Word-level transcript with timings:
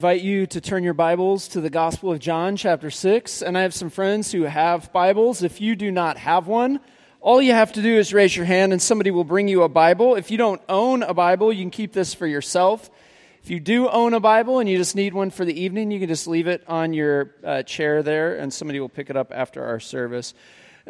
invite 0.00 0.22
you 0.22 0.46
to 0.46 0.62
turn 0.62 0.82
your 0.82 0.94
Bibles 0.94 1.46
to 1.46 1.60
the 1.60 1.68
Gospel 1.68 2.10
of 2.10 2.20
John, 2.20 2.56
chapter 2.56 2.90
6. 2.90 3.42
And 3.42 3.58
I 3.58 3.60
have 3.60 3.74
some 3.74 3.90
friends 3.90 4.32
who 4.32 4.44
have 4.44 4.90
Bibles. 4.94 5.42
If 5.42 5.60
you 5.60 5.76
do 5.76 5.92
not 5.92 6.16
have 6.16 6.46
one, 6.46 6.80
all 7.20 7.42
you 7.42 7.52
have 7.52 7.74
to 7.74 7.82
do 7.82 7.98
is 7.98 8.14
raise 8.14 8.34
your 8.34 8.46
hand 8.46 8.72
and 8.72 8.80
somebody 8.80 9.10
will 9.10 9.24
bring 9.24 9.46
you 9.46 9.62
a 9.62 9.68
Bible. 9.68 10.14
If 10.14 10.30
you 10.30 10.38
don't 10.38 10.62
own 10.70 11.02
a 11.02 11.12
Bible, 11.12 11.52
you 11.52 11.64
can 11.64 11.70
keep 11.70 11.92
this 11.92 12.14
for 12.14 12.26
yourself. 12.26 12.88
If 13.42 13.50
you 13.50 13.60
do 13.60 13.90
own 13.90 14.14
a 14.14 14.20
Bible 14.20 14.58
and 14.58 14.70
you 14.70 14.78
just 14.78 14.96
need 14.96 15.12
one 15.12 15.28
for 15.28 15.44
the 15.44 15.60
evening, 15.60 15.90
you 15.90 15.98
can 15.98 16.08
just 16.08 16.26
leave 16.26 16.46
it 16.46 16.64
on 16.66 16.94
your 16.94 17.34
uh, 17.44 17.62
chair 17.64 18.02
there 18.02 18.38
and 18.38 18.50
somebody 18.50 18.80
will 18.80 18.88
pick 18.88 19.10
it 19.10 19.18
up 19.18 19.30
after 19.34 19.62
our 19.62 19.80
service. 19.80 20.32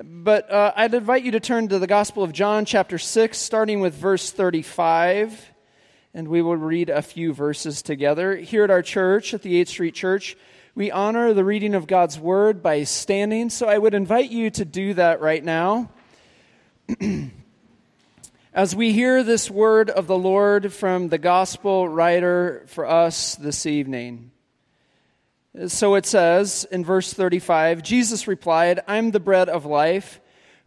But 0.00 0.48
uh, 0.52 0.72
I'd 0.76 0.94
invite 0.94 1.24
you 1.24 1.32
to 1.32 1.40
turn 1.40 1.66
to 1.66 1.80
the 1.80 1.88
Gospel 1.88 2.22
of 2.22 2.32
John, 2.32 2.64
chapter 2.64 2.96
6, 2.96 3.36
starting 3.36 3.80
with 3.80 3.92
verse 3.92 4.30
35 4.30 5.50
and 6.12 6.28
we 6.28 6.42
will 6.42 6.56
read 6.56 6.90
a 6.90 7.02
few 7.02 7.32
verses 7.32 7.82
together. 7.82 8.36
Here 8.36 8.64
at 8.64 8.70
our 8.70 8.82
church, 8.82 9.32
at 9.32 9.42
the 9.42 9.62
8th 9.62 9.68
Street 9.68 9.94
Church, 9.94 10.36
we 10.74 10.90
honor 10.90 11.32
the 11.32 11.44
reading 11.44 11.74
of 11.74 11.86
God's 11.86 12.18
Word 12.18 12.62
by 12.62 12.84
standing, 12.84 13.50
so 13.50 13.68
I 13.68 13.78
would 13.78 13.94
invite 13.94 14.30
you 14.30 14.50
to 14.50 14.64
do 14.64 14.94
that 14.94 15.20
right 15.20 15.42
now. 15.42 15.90
As 18.52 18.74
we 18.74 18.92
hear 18.92 19.22
this 19.22 19.48
word 19.48 19.90
of 19.90 20.08
the 20.08 20.18
Lord 20.18 20.72
from 20.72 21.08
the 21.08 21.18
Gospel 21.18 21.88
writer 21.88 22.64
for 22.66 22.84
us 22.84 23.36
this 23.36 23.64
evening. 23.64 24.32
So 25.68 25.94
it 25.94 26.04
says 26.04 26.66
in 26.70 26.84
verse 26.84 27.12
35 27.12 27.82
Jesus 27.82 28.26
replied, 28.26 28.80
I'm 28.88 29.12
the 29.12 29.20
bread 29.20 29.48
of 29.48 29.66
life. 29.66 30.20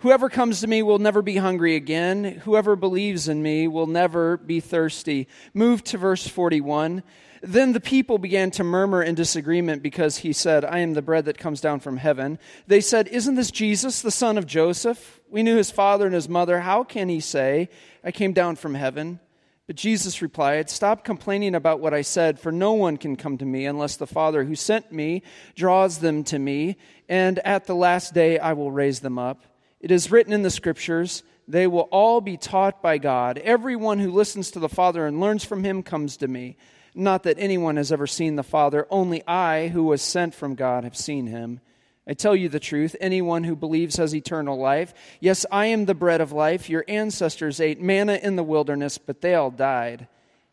Whoever 0.03 0.27
comes 0.27 0.59
to 0.59 0.67
me 0.67 0.84
will 0.84 0.99
never 0.99 1.21
be 1.21 1.38
hungry 1.38 1.77
again. 1.77 2.41
Whoever 2.44 2.75
believes 2.75 3.30
in 3.30 3.41
me 3.41 3.70
will 3.70 3.88
never 3.88 4.35
be 4.35 4.59
thirsty. 4.59 5.30
Move 5.53 5.81
to 5.85 5.98
verse 5.98 6.27
41. 6.27 7.03
Then 7.41 7.71
the 7.71 7.80
people 7.80 8.17
began 8.17 8.52
to 8.52 8.66
murmur 8.66 9.02
in 9.02 9.16
disagreement 9.16 9.81
because 9.81 10.17
he 10.17 10.34
said, 10.34 10.66
I 10.66 10.80
am 10.80 10.94
the 10.94 11.02
bread 11.02 11.23
that 11.23 11.38
comes 11.38 11.61
down 11.61 11.80
from 11.80 11.95
heaven. 11.95 12.38
They 12.67 12.81
said, 12.81 13.08
Isn't 13.08 13.36
this 13.36 13.50
Jesus, 13.50 14.02
the 14.02 14.11
son 14.11 14.38
of 14.38 14.45
Joseph? 14.45 15.22
We 15.30 15.41
knew 15.41 15.55
his 15.55 15.72
father 15.72 16.06
and 16.06 16.13
his 16.13 16.28
mother. 16.28 16.59
How 16.59 16.83
can 16.83 17.08
he 17.08 17.22
say, 17.22 17.69
I 18.03 18.11
came 18.11 18.33
down 18.33 18.58
from 18.58 18.75
heaven? 18.75 19.22
But 19.67 19.78
Jesus 19.78 20.22
replied, 20.22 20.69
Stop 20.69 21.06
complaining 21.06 21.56
about 21.56 21.80
what 21.80 21.94
I 21.94 22.02
said, 22.02 22.41
for 22.41 22.52
no 22.52 22.73
one 22.73 22.97
can 22.97 23.16
come 23.16 23.38
to 23.38 23.45
me 23.45 23.66
unless 23.66 23.95
the 23.95 24.06
Father 24.06 24.44
who 24.44 24.56
sent 24.56 24.91
me 24.91 25.23
draws 25.56 26.00
them 26.00 26.25
to 26.25 26.39
me, 26.39 26.75
and 27.08 27.39
at 27.39 27.67
the 27.67 27.75
last 27.75 28.13
day 28.13 28.38
I 28.38 28.52
will 28.52 28.69
raise 28.69 29.00
them 29.00 29.17
up. 29.17 29.41
It 29.84 29.92
is 29.92 30.09
written 30.09 30.31
in 30.31 30.44
the 30.44 30.50
scriptures, 30.50 31.23
they 31.45 31.67
will 31.67 31.89
all 31.92 32.22
be 32.22 32.38
taught 32.38 32.81
by 32.81 32.98
God. 32.98 33.38
Everyone 33.39 34.00
who 34.00 34.14
listens 34.14 34.50
to 34.52 34.59
the 34.59 34.70
Father 34.70 35.06
and 35.06 35.20
learns 35.20 35.44
from 35.44 35.66
him 35.66 35.84
comes 35.84 36.16
to 36.17 36.28
me. 36.30 36.56
Not 36.95 37.23
that 37.23 37.38
anyone 37.38 37.75
has 37.75 37.92
ever 37.92 38.08
seen 38.08 38.38
the 38.38 38.44
Father, 38.44 38.88
only 38.90 39.28
I, 39.28 39.67
who 39.67 39.84
was 39.84 40.02
sent 40.02 40.34
from 40.34 40.56
God, 40.56 40.86
have 40.86 40.95
seen 40.95 41.28
him. 41.28 41.59
I 42.08 42.14
tell 42.14 42.34
you 42.34 42.48
the 42.48 42.62
truth 42.62 42.95
anyone 43.02 43.44
who 43.44 43.58
believes 43.58 43.98
has 43.98 44.16
eternal 44.16 44.58
life. 44.58 44.94
Yes, 45.20 45.45
I 45.52 45.66
am 45.66 45.84
the 45.84 45.94
bread 45.94 46.22
of 46.22 46.31
life. 46.31 46.70
Your 46.70 46.86
ancestors 46.88 47.59
ate 47.59 47.81
manna 47.81 48.14
in 48.23 48.38
the 48.38 48.44
wilderness, 48.44 48.97
but 48.97 49.20
they 49.20 49.36
all 49.36 49.52
died. 49.52 50.08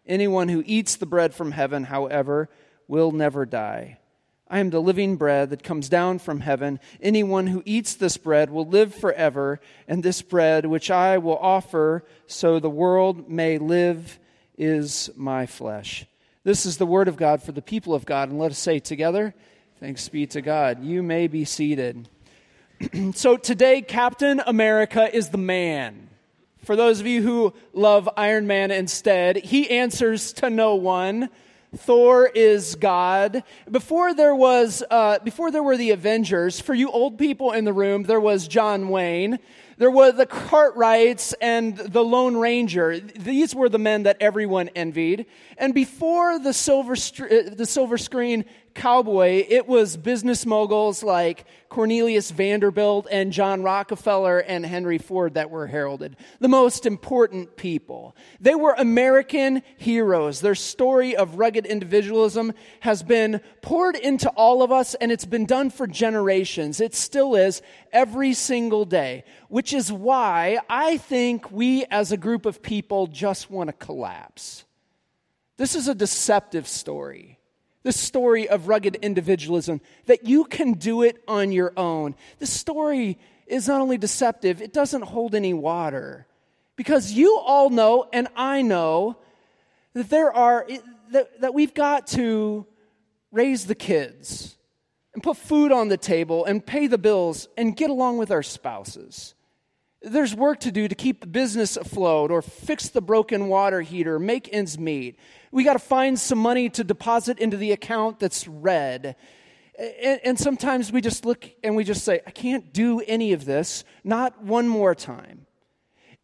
Anyone 0.09 0.49
who 0.49 0.65
eats 0.67 0.97
the 0.97 1.07
bread 1.07 1.35
from 1.35 1.53
heaven, 1.53 1.85
however, 1.85 2.49
will 2.89 3.13
never 3.13 3.47
die. 3.47 4.00
I 4.51 4.59
am 4.59 4.71
the 4.71 4.83
living 4.83 5.17
bread 5.17 5.51
that 5.51 5.63
comes 5.63 5.89
down 5.89 6.19
from 6.19 6.41
heaven. 6.41 6.81
Anyone 7.01 7.47
who 7.47 7.63
eats 7.65 7.95
this 7.95 8.17
bread 8.17 8.51
will 8.51 8.67
live 8.67 8.93
forever, 8.93 9.61
and 9.87 10.03
this 10.03 10.23
bread 10.23 10.67
which 10.67 10.91
I 10.91 11.19
will 11.19 11.39
offer 11.39 12.05
so 12.27 12.59
the 12.59 12.69
world 12.69 13.31
may 13.31 13.59
live 13.59 14.19
is 14.59 15.09
my 15.17 15.47
flesh. 15.47 16.05
This 16.43 16.67
is 16.67 16.79
the 16.79 16.87
word 16.87 17.07
of 17.07 17.17
God 17.17 17.43
for 17.43 17.53
the 17.53 17.63
people 17.63 17.95
of 17.95 18.05
God. 18.05 18.29
And 18.29 18.41
let 18.41 18.51
us 18.51 18.59
say 18.59 18.81
together, 18.81 19.35
Thanks 19.79 20.11
be 20.11 20.27
to 20.27 20.43
God. 20.43 20.83
You 20.85 21.03
may 21.03 21.27
be 21.27 21.47
seated. 21.47 22.07
so 23.15 23.39
today, 23.39 23.81
Captain 23.81 24.43
America 24.47 25.15
is 25.15 25.31
the 25.31 25.39
man. 25.39 26.11
For 26.65 26.77
those 26.77 27.01
of 27.01 27.07
you 27.07 27.23
who 27.23 27.55
love 27.73 28.07
Iron 28.17 28.47
Man 28.47 28.71
instead, 28.71 29.37
he 29.37 29.71
answers 29.71 30.35
to 30.35 30.51
no 30.51 30.75
one. 30.75 31.31
Thor 31.77 32.27
is 32.27 32.75
God. 32.75 33.45
Before 33.71 34.13
there 34.13 34.35
was, 34.35 34.83
uh, 34.91 35.21
before 35.21 35.53
there 35.53 35.63
were 35.63 35.77
the 35.77 35.91
Avengers, 35.91 36.61
for 36.61 36.75
you 36.75 36.91
old 36.91 37.17
people 37.17 37.53
in 37.53 37.65
the 37.65 37.73
room, 37.73 38.03
there 38.03 38.21
was 38.21 38.49
John 38.49 38.89
Wayne. 38.89 39.39
There 39.79 39.91
were 39.91 40.11
the 40.11 40.27
Cartwrights 40.27 41.33
and 41.41 41.77
the 41.77 42.05
Lone 42.05 42.37
Ranger. 42.37 42.99
These 42.99 43.55
were 43.55 43.69
the 43.69 43.79
men 43.79 44.03
that 44.03 44.17
everyone 44.21 44.69
envied. 44.75 45.27
And 45.57 45.73
before 45.73 46.41
the 46.41 46.53
silver, 46.53 46.95
uh, 46.95 47.55
the 47.55 47.67
silver 47.67 47.99
screen 47.99 48.45
cowboy, 48.75 49.45
it 49.49 49.67
was 49.67 49.97
business 49.97 50.47
moguls 50.47 51.03
like 51.03 51.45
Cornelius 51.69 52.31
Vanderbilt 52.31 53.07
and 53.11 53.33
John 53.33 53.63
Rockefeller 53.63 54.39
and 54.39 54.65
Henry 54.65 54.99
Ford 54.99 55.35
that 55.35 55.51
were 55.51 55.67
heralded. 55.67 56.17
The 56.39 56.49
most 56.49 56.87
important 56.87 57.57
people. 57.57 58.17
They 58.41 58.55
were 58.55 58.75
American 58.77 59.63
heroes. 59.77 60.41
Their 60.41 60.55
story 60.55 61.17
of 61.17 61.39
rugged 61.39 61.67
individualism 61.67 62.53
has 62.81 63.03
been 63.03 63.41
poured 63.63 63.97
into 63.97 64.29
all 64.31 64.63
of 64.63 64.71
us 64.71 64.95
and 64.95 65.11
it's 65.11 65.27
been 65.27 65.47
done 65.47 65.71
for 65.71 65.87
generations. 65.87 66.81
It 66.81 66.95
still 66.95 67.35
is 67.35 67.63
every 67.93 68.35
single 68.35 68.85
day, 68.85 69.25
which 69.49 69.73
is 69.73 69.93
why 69.93 70.59
I 70.69 70.99
think 70.99 71.51
we 71.51 71.85
as 71.87 72.13
a 72.13 72.17
group 72.17 72.47
of 72.47 72.63
people 72.63 73.07
just 73.09 73.51
want 73.51 73.69
to 73.69 73.73
collapse. 73.73 74.65
This 75.57 75.75
is 75.75 75.89
a 75.89 75.95
deceptive 75.95 76.67
story 76.67 77.40
the 77.83 77.93
story 77.93 78.49
of 78.49 78.69
rugged 78.69 78.97
individualism, 78.97 79.81
that 80.07 80.27
you 80.27 80.45
can 80.45 80.75
do 80.75 81.03
it 81.03 81.23
on 81.27 81.53
your 81.53 81.73
own. 81.77 82.15
The 82.39 82.47
story 82.47 83.19
is 83.47 83.69
not 83.69 83.81
only 83.81 83.99
deceptive, 83.99 84.61
it 84.61 84.73
doesn't 84.73 85.03
hold 85.03 85.35
any 85.35 85.55
water. 85.55 86.27
Because 86.77 87.13
you 87.13 87.39
all 87.39 87.71
know, 87.71 88.09
and 88.13 88.29
I 88.37 88.63
know, 88.63 89.17
that 89.95 90.09
there 90.09 90.33
are, 90.33 90.67
that, 91.13 91.41
that 91.41 91.55
we've 91.55 91.75
got 91.75 92.07
to 92.09 92.67
raise 93.33 93.67
the 93.67 93.75
kids 93.75 94.57
and 95.15 95.23
put 95.23 95.37
food 95.37 95.73
on 95.73 95.89
the 95.89 95.97
table 95.97 96.45
and 96.45 96.65
pay 96.65 96.87
the 96.87 96.99
bills 96.99 97.49
and 97.57 97.77
get 97.77 97.91
along 97.91 98.19
with 98.19 98.31
our 98.31 98.43
spouses. 98.43 99.35
There's 100.03 100.35
work 100.35 100.61
to 100.61 100.73
do 100.73 100.89
to 100.89 100.95
keep 100.95 101.21
the 101.21 101.27
business 101.27 101.77
afloat 101.77 102.31
or 102.31 102.41
fix 102.41 102.89
the 102.89 103.03
broken 103.03 103.49
water 103.49 103.83
heater, 103.83 104.19
make 104.19 104.49
ends 104.53 104.79
meet. 104.79 105.19
We 105.53 105.63
got 105.63 105.75
to 105.75 105.79
find 105.79 106.19
some 106.19 106.39
money 106.39 106.71
to 106.71 106.85
deposit 106.85 107.39
into 107.39 107.59
the 107.59 107.73
account 107.73 108.19
that's 108.19 108.49
red. 108.49 109.17
And, 109.79 110.21
and, 110.25 110.39
sometimes 110.39 110.93
we 110.93 111.01
just 111.01 111.25
look 111.25 111.51
and 111.65 111.75
we 111.75 111.85
just 111.85 112.05
say, 112.05 112.21
I 112.27 112.31
can't 112.31 112.73
do 112.73 113.01
any 113.01 113.33
of 113.33 113.47
this, 113.47 113.85
not 114.05 114.43
one 114.43 114.69
more 114.69 114.95
time. 114.95 115.47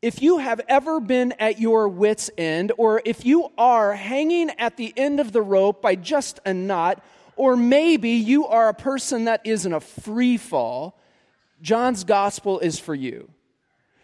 If 0.03 0.21
you 0.21 0.39
have 0.39 0.61
ever 0.69 1.01
been 1.01 1.33
at 1.39 1.59
your 1.59 1.89
wits' 1.89 2.31
end, 2.37 2.73
or 2.77 3.01
if 3.07 3.25
you 3.25 3.51
are 3.57 3.95
hanging 3.95 4.51
at 4.59 4.77
the 4.77 4.93
end 4.95 5.21
of 5.21 5.33
the 5.33 5.41
rope 5.41 5.81
by 5.81 5.95
just 5.95 6.39
a 6.45 6.53
knot, 6.53 7.03
or 7.35 7.57
maybe 7.57 8.11
you 8.11 8.47
are 8.47 8.69
a 8.69 8.75
person 8.75 9.25
that 9.25 9.41
is 9.45 9.65
in 9.65 9.73
a 9.73 9.81
free 9.81 10.37
fall, 10.37 10.99
John's 11.63 12.05
gospel 12.05 12.59
is 12.59 12.79
for 12.79 12.95
you. 12.95 13.31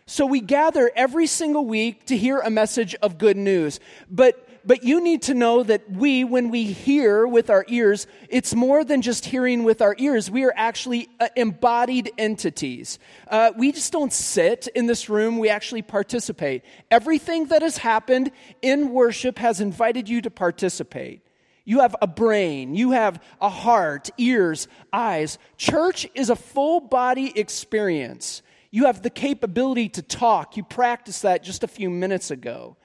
So 0.06 0.26
we 0.26 0.40
gather 0.40 0.90
every 0.94 1.26
single 1.26 1.64
week 1.64 2.06
to 2.06 2.16
hear 2.16 2.38
a 2.40 2.50
message 2.50 2.94
of 2.96 3.18
good 3.18 3.36
news. 3.36 3.80
But 4.10 4.48
but 4.64 4.84
you 4.84 5.00
need 5.00 5.22
to 5.22 5.34
know 5.34 5.62
that 5.62 5.90
we, 5.90 6.24
when 6.24 6.50
we 6.50 6.64
hear 6.64 7.26
with 7.26 7.50
our 7.50 7.64
ears, 7.68 8.06
it's 8.28 8.54
more 8.54 8.84
than 8.84 9.02
just 9.02 9.24
hearing 9.24 9.64
with 9.64 9.82
our 9.82 9.96
ears. 9.98 10.30
We 10.30 10.44
are 10.44 10.52
actually 10.56 11.08
uh, 11.20 11.28
embodied 11.36 12.12
entities. 12.16 12.98
Uh, 13.28 13.52
we 13.56 13.72
just 13.72 13.92
don't 13.92 14.12
sit 14.12 14.68
in 14.74 14.86
this 14.86 15.08
room, 15.08 15.38
we 15.38 15.48
actually 15.48 15.82
participate. 15.82 16.64
Everything 16.90 17.46
that 17.46 17.62
has 17.62 17.78
happened 17.78 18.30
in 18.60 18.90
worship 18.90 19.38
has 19.38 19.60
invited 19.60 20.08
you 20.08 20.20
to 20.22 20.30
participate. 20.30 21.22
You 21.64 21.80
have 21.80 21.94
a 22.02 22.06
brain, 22.08 22.74
you 22.74 22.90
have 22.90 23.22
a 23.40 23.48
heart, 23.48 24.10
ears, 24.18 24.66
eyes. 24.92 25.38
Church 25.56 26.08
is 26.14 26.28
a 26.28 26.36
full 26.36 26.80
body 26.80 27.32
experience. 27.38 28.42
You 28.72 28.86
have 28.86 29.02
the 29.02 29.10
capability 29.10 29.90
to 29.90 30.02
talk. 30.02 30.56
You 30.56 30.64
practiced 30.64 31.22
that 31.22 31.44
just 31.44 31.62
a 31.62 31.68
few 31.68 31.90
minutes 31.90 32.30
ago. 32.30 32.78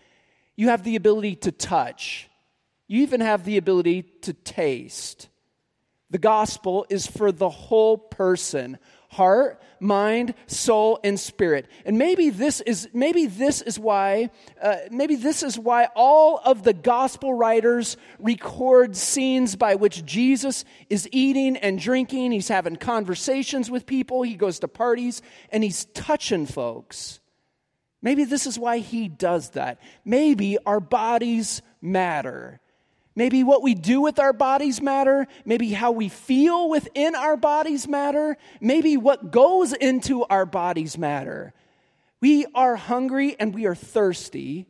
You 0.58 0.68
have 0.68 0.84
the 0.84 0.98
ability 0.98 1.38
to 1.38 1.52
touch. 1.52 2.30
You 2.88 3.02
even 3.02 3.22
have 3.22 3.46
the 3.46 3.58
ability 3.58 4.04
to 4.22 4.34
taste. 4.34 5.30
The 6.10 6.18
gospel 6.18 6.86
is 6.90 7.08
for 7.08 7.32
the 7.32 7.50
whole 7.50 7.98
person 7.98 8.78
heart, 9.10 9.62
mind, 9.80 10.34
soul, 10.48 11.00
and 11.04 11.20
spirit. 11.20 11.68
And 11.86 11.98
maybe 11.98 12.30
this 12.30 12.62
is 12.62 12.90
maybe 12.94 13.26
this 13.26 13.62
is 13.62 13.80
why 13.80 14.30
uh, 14.62 14.78
maybe 14.92 15.16
this 15.16 15.44
is 15.44 15.58
why 15.58 15.88
all 15.96 16.42
of 16.44 16.64
the 16.64 16.74
gospel 16.74 17.34
writers 17.34 17.98
record 18.20 18.96
scenes 18.96 19.56
by 19.56 19.76
which 19.76 20.06
Jesus 20.06 20.66
is 20.90 21.08
eating 21.12 21.58
and 21.58 21.80
drinking. 21.80 22.32
He's 22.32 22.48
having 22.48 22.76
conversations 22.76 23.70
with 23.70 23.86
people. 23.86 24.24
He 24.24 24.36
goes 24.36 24.60
to 24.60 24.68
parties 24.68 25.22
and 25.52 25.64
he's 25.64 25.86
touching 25.86 26.46
folks. 26.46 27.20
Maybe 28.02 28.26
this 28.26 28.46
is 28.46 28.60
why 28.60 28.78
he 28.78 29.08
does 29.08 29.52
that. 29.52 29.80
Maybe 30.06 30.58
our 30.66 30.80
bodies 30.80 31.62
matter. 31.82 32.60
Maybe 33.18 33.44
what 33.44 33.64
we 33.64 33.74
do 33.74 34.00
with 34.00 34.20
our 34.20 34.32
bodies 34.32 34.80
matter. 34.80 35.26
Maybe 35.44 35.72
how 35.72 35.90
we 35.90 36.08
feel 36.08 36.70
within 36.70 37.16
our 37.16 37.36
bodies 37.36 37.88
matter. 37.88 38.38
Maybe 38.62 38.96
what 38.96 39.32
goes 39.32 39.74
into 39.74 40.24
our 40.26 40.46
bodies 40.46 41.00
matter. 41.00 41.56
We 42.22 42.46
are 42.54 42.76
hungry 42.76 43.36
and 43.40 43.56
we 43.56 43.66
are 43.66 43.74
thirsty 43.74 44.68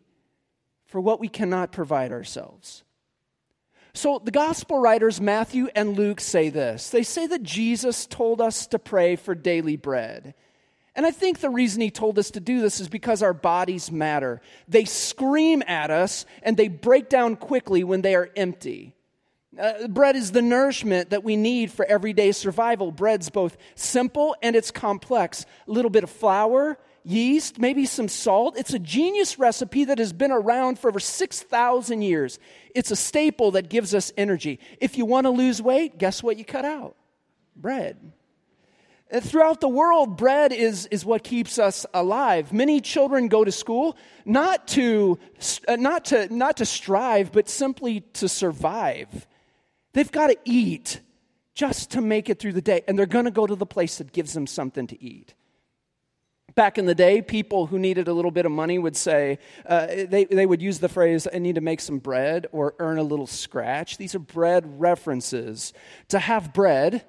for 0.85 1.01
what 1.01 1.19
we 1.19 1.27
cannot 1.27 1.73
provide 1.73 2.13
ourselves. 2.13 2.85
So 3.93 4.21
the 4.23 4.31
gospel 4.31 4.79
writers, 4.79 5.19
Matthew 5.19 5.67
and 5.75 5.97
Luke, 5.97 6.21
say 6.21 6.47
this. 6.47 6.89
They 6.89 7.03
say 7.03 7.27
that 7.27 7.43
Jesus 7.43 8.05
told 8.05 8.39
us 8.39 8.65
to 8.67 8.79
pray 8.79 9.17
for 9.17 9.35
daily 9.35 9.75
bread. 9.75 10.35
And 10.97 11.05
I 11.05 11.11
think 11.11 11.39
the 11.39 11.51
reason 11.51 11.81
he 11.81 11.91
told 11.91 12.17
us 12.17 12.31
to 12.31 12.39
do 12.39 12.59
this 12.59 12.79
is 12.79 12.89
because 12.89 13.21
our 13.21 13.33
bodies 13.33 13.91
matter. 13.91 14.41
They 14.67 14.83
scream 14.83 15.61
at 15.67 15.91
us 15.91 16.25
and 16.41 16.57
they 16.57 16.69
break 16.69 17.07
down 17.07 17.35
quickly 17.35 17.83
when 17.83 18.01
they 18.01 18.15
are 18.15 18.31
empty. 18.35 18.95
Uh, 19.57 19.87
bread 19.87 20.15
is 20.15 20.31
the 20.31 20.41
nourishment 20.41 21.11
that 21.11 21.23
we 21.23 21.35
need 21.35 21.71
for 21.71 21.85
everyday 21.85 22.31
survival. 22.31 22.91
Bread's 22.91 23.29
both 23.29 23.57
simple 23.75 24.35
and 24.41 24.55
it's 24.55 24.71
complex. 24.71 25.45
A 25.67 25.71
little 25.71 25.91
bit 25.91 26.03
of 26.03 26.09
flour, 26.09 26.79
yeast, 27.03 27.59
maybe 27.59 27.85
some 27.85 28.07
salt. 28.07 28.57
It's 28.57 28.73
a 28.73 28.79
genius 28.79 29.37
recipe 29.37 29.85
that 29.85 29.99
has 29.99 30.13
been 30.13 30.31
around 30.31 30.79
for 30.79 30.89
over 30.89 30.99
6,000 30.99 32.01
years. 32.01 32.39
It's 32.73 32.89
a 32.89 32.95
staple 32.95 33.51
that 33.51 33.69
gives 33.69 33.93
us 33.93 34.11
energy. 34.17 34.59
If 34.81 34.97
you 34.97 35.05
want 35.05 35.25
to 35.25 35.31
lose 35.31 35.61
weight, 35.61 35.99
guess 35.99 36.23
what 36.23 36.37
you 36.37 36.43
cut 36.43 36.65
out? 36.65 36.95
Bread. 37.55 38.13
Throughout 39.21 39.61
the 39.61 39.69
world, 39.69 40.17
bread 40.17 40.51
is, 40.51 40.85
is 40.87 41.05
what 41.05 41.23
keeps 41.23 41.59
us 41.59 41.85
alive. 41.93 42.51
Many 42.51 42.81
children 42.81 43.29
go 43.29 43.45
to 43.45 43.53
school 43.53 43.95
not 44.25 44.67
to, 44.69 45.17
uh, 45.65 45.77
not, 45.77 46.05
to, 46.05 46.33
not 46.33 46.57
to 46.57 46.65
strive, 46.65 47.31
but 47.31 47.47
simply 47.47 48.01
to 48.13 48.27
survive. 48.27 49.25
They've 49.93 50.11
got 50.11 50.27
to 50.27 50.37
eat 50.43 50.99
just 51.53 51.91
to 51.91 52.01
make 52.01 52.29
it 52.29 52.37
through 52.37 52.53
the 52.53 52.61
day, 52.61 52.83
and 52.87 52.99
they're 52.99 53.05
going 53.05 53.25
to 53.25 53.31
go 53.31 53.47
to 53.47 53.55
the 53.55 53.65
place 53.65 53.97
that 53.99 54.11
gives 54.11 54.33
them 54.33 54.45
something 54.45 54.87
to 54.87 55.01
eat. 55.01 55.33
Back 56.53 56.77
in 56.77 56.85
the 56.85 56.95
day, 56.95 57.21
people 57.21 57.65
who 57.65 57.79
needed 57.79 58.07
a 58.07 58.13
little 58.13 58.31
bit 58.31 58.45
of 58.45 58.51
money 58.51 58.77
would 58.77 58.97
say, 58.97 59.39
uh, 59.65 59.87
they, 59.87 60.25
they 60.25 60.45
would 60.45 60.61
use 60.61 60.79
the 60.79 60.89
phrase, 60.89 61.27
I 61.33 61.39
need 61.39 61.55
to 61.55 61.61
make 61.61 61.79
some 61.79 61.99
bread 61.99 62.47
or 62.51 62.75
earn 62.79 62.97
a 62.97 63.03
little 63.03 63.27
scratch. 63.27 63.97
These 63.97 64.15
are 64.15 64.19
bread 64.19 64.81
references. 64.81 65.71
To 66.09 66.19
have 66.19 66.53
bread, 66.53 67.05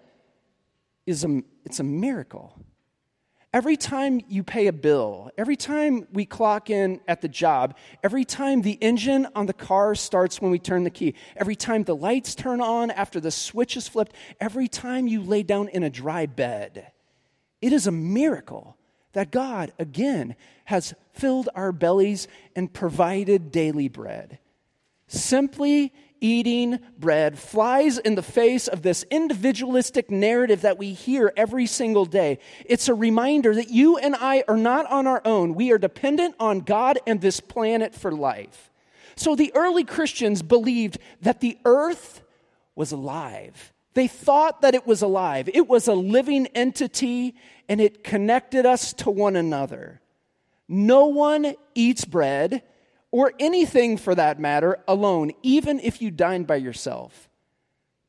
is 1.09 1.25
a, 1.25 1.43
it's 1.65 1.81
a 1.81 1.85
miracle. 1.85 2.55
Every 3.55 3.79
time 3.79 4.21
you 4.29 4.45
pay 4.45 4.67
a 4.67 4.75
bill, 4.75 5.31
every 5.39 5.57
time 5.57 6.07
we 6.13 6.27
clock 6.27 6.69
in 6.69 7.01
at 7.09 7.23
the 7.23 7.29
job, 7.29 7.79
every 8.05 8.27
time 8.27 8.61
the 8.61 8.77
engine 8.83 9.27
on 9.35 9.47
the 9.47 9.55
car 9.55 9.95
starts 9.95 10.43
when 10.43 10.51
we 10.51 10.59
turn 10.59 10.85
the 10.85 10.91
key, 10.91 11.15
every 11.35 11.57
time 11.57 11.85
the 11.85 11.97
lights 11.97 12.35
turn 12.35 12.61
on 12.61 12.91
after 12.91 13.21
the 13.21 13.31
switch 13.31 13.75
is 13.75 13.89
flipped, 13.89 14.13
every 14.39 14.69
time 14.69 15.07
you 15.07 15.23
lay 15.23 15.43
down 15.43 15.69
in 15.69 15.83
a 15.83 15.89
dry 15.89 16.27
bed, 16.27 16.93
it 17.63 17.73
is 17.73 17.87
a 17.87 17.93
miracle 17.93 18.77
that 19.15 19.33
God, 19.33 19.73
again, 19.79 20.37
has 20.67 20.93
filled 21.15 21.49
our 21.55 21.73
bellies 21.73 22.29
and 22.55 22.71
provided 22.71 23.51
daily 23.51 23.89
bread. 23.89 24.39
Simply 25.07 25.95
eating 26.21 26.79
bread 26.99 27.39
flies 27.39 27.99
in 27.99 28.15
the 28.15 28.23
face 28.23 28.69
of 28.69 28.83
this 28.83 29.05
individualistic 29.11 30.11
narrative 30.11 30.63
that 30.63 30.79
we 30.79 30.93
hear 30.93 31.33
every 31.37 31.67
single 31.67 32.05
day. 32.05 32.39
It's 32.65 32.89
a 32.89 32.95
reminder 32.95 33.55
that 33.55 33.71
you 33.71 33.99
and 33.99 34.17
I 34.17 34.45
are 34.49 34.57
not 34.57 34.87
on 34.91 35.07
our 35.07 35.23
own. 35.25 35.55
We 35.55 35.73
are 35.73 35.79
dependent 35.79 36.35
on 36.39 36.61
God 36.61 36.99
and 37.07 37.21
this 37.21 37.41
planet 37.41 37.95
for 37.95 38.13
life. 38.13 38.71
So 39.17 39.35
the 39.35 39.53
early 39.55 39.85
Christians 39.85 40.43
believed 40.43 40.99
that 41.23 41.41
the 41.41 41.59
earth 41.65 42.23
was 42.75 42.93
alive. 42.93 43.73
They 43.95 44.07
thought 44.07 44.61
that 44.61 44.77
it 44.77 44.87
was 44.87 45.03
alive. 45.03 45.49
It 45.53 45.67
was 45.67 45.89
a 45.89 45.95
living 45.95 46.47
entity 46.55 47.35
and 47.69 47.81
it 47.81 48.05
connected 48.05 48.65
us 48.65 48.93
to 48.95 49.11
one 49.11 49.35
another. 49.35 50.01
No 50.69 51.07
one 51.07 51.55
eats 51.75 52.05
bread 52.05 52.63
or 53.11 53.33
anything 53.39 53.97
for 53.97 54.15
that 54.15 54.39
matter, 54.39 54.79
alone, 54.87 55.33
even 55.43 55.81
if 55.81 56.03
you 56.03 56.11
dine 56.11 56.45
by 56.45 56.57
yourself. 56.57 57.29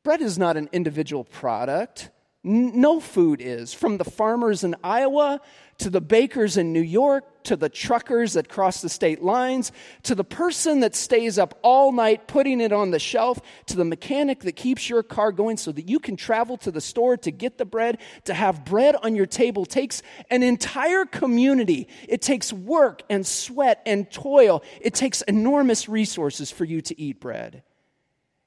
Bread 0.02 0.20
is 0.20 0.38
not 0.38 0.56
an 0.56 0.68
individual 0.72 1.24
product. 1.24 2.10
No 2.42 3.00
food 3.00 3.40
is. 3.42 3.74
From 3.74 3.98
the 3.98 4.04
farmers 4.04 4.64
in 4.64 4.74
Iowa 4.82 5.40
to 5.80 5.90
the 5.90 6.00
bakers 6.00 6.56
in 6.56 6.72
New 6.72 6.80
York 6.82 7.24
to 7.44 7.56
the 7.56 7.68
truckers 7.68 8.34
that 8.34 8.48
cross 8.48 8.82
the 8.82 8.88
state 8.88 9.22
lines 9.22 9.72
to 10.02 10.14
the 10.14 10.24
person 10.24 10.80
that 10.80 10.94
stays 10.94 11.38
up 11.38 11.58
all 11.62 11.90
night 11.90 12.28
putting 12.28 12.60
it 12.60 12.72
on 12.72 12.90
the 12.90 12.98
shelf 12.98 13.40
to 13.66 13.76
the 13.76 13.84
mechanic 13.84 14.40
that 14.40 14.56
keeps 14.56 14.88
your 14.90 15.02
car 15.02 15.32
going 15.32 15.56
so 15.56 15.72
that 15.72 15.88
you 15.88 15.98
can 15.98 16.16
travel 16.16 16.56
to 16.58 16.70
the 16.70 16.80
store 16.80 17.16
to 17.16 17.30
get 17.30 17.58
the 17.58 17.64
bread, 17.64 17.98
to 18.24 18.34
have 18.34 18.64
bread 18.64 18.94
on 19.02 19.14
your 19.14 19.26
table 19.26 19.64
takes 19.64 20.02
an 20.30 20.42
entire 20.42 21.04
community. 21.06 21.88
It 22.08 22.20
takes 22.20 22.52
work 22.52 23.02
and 23.08 23.26
sweat 23.26 23.82
and 23.86 24.10
toil. 24.10 24.62
It 24.80 24.94
takes 24.94 25.22
enormous 25.22 25.88
resources 25.88 26.50
for 26.50 26.64
you 26.64 26.80
to 26.82 27.00
eat 27.00 27.20
bread. 27.20 27.62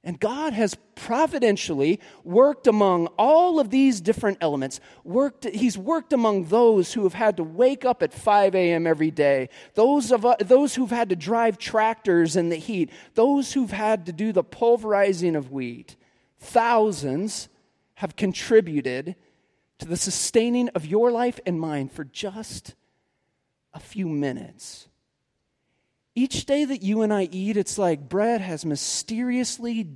And 0.05 0.19
God 0.19 0.51
has 0.51 0.75
providentially 0.95 1.99
worked 2.25 2.67
among 2.67 3.07
all 3.17 3.59
of 3.59 3.69
these 3.69 4.01
different 4.01 4.37
elements. 4.41 4.81
Worked, 5.05 5.45
he's 5.45 5.77
worked 5.77 6.11
among 6.11 6.45
those 6.45 6.93
who 6.93 7.03
have 7.03 7.13
had 7.13 7.37
to 7.37 7.43
wake 7.43 7.85
up 7.85 8.03
at 8.03 8.13
5 8.13 8.53
a.m. 8.53 8.85
every 8.85 9.11
day, 9.11 9.47
those, 9.75 10.11
of, 10.11 10.25
uh, 10.25 10.35
those 10.39 10.75
who've 10.75 10.89
had 10.89 11.09
to 11.09 11.15
drive 11.15 11.57
tractors 11.57 12.35
in 12.35 12.49
the 12.49 12.57
heat, 12.57 12.89
those 13.13 13.53
who've 13.53 13.71
had 13.71 14.05
to 14.07 14.11
do 14.11 14.33
the 14.33 14.43
pulverizing 14.43 15.37
of 15.37 15.51
wheat. 15.51 15.95
Thousands 16.37 17.47
have 17.95 18.17
contributed 18.17 19.15
to 19.79 19.87
the 19.87 19.95
sustaining 19.97 20.67
of 20.69 20.85
your 20.85 21.11
life 21.11 21.39
and 21.45 21.59
mine 21.59 21.87
for 21.87 22.03
just 22.03 22.75
a 23.73 23.79
few 23.79 24.09
minutes. 24.09 24.89
Each 26.15 26.45
day 26.45 26.65
that 26.65 26.83
you 26.83 27.01
and 27.01 27.11
I 27.11 27.27
eat, 27.31 27.57
it's 27.57 27.77
like 27.77 28.07
bread 28.07 28.41
has 28.41 28.65
mysteriously 28.65 29.89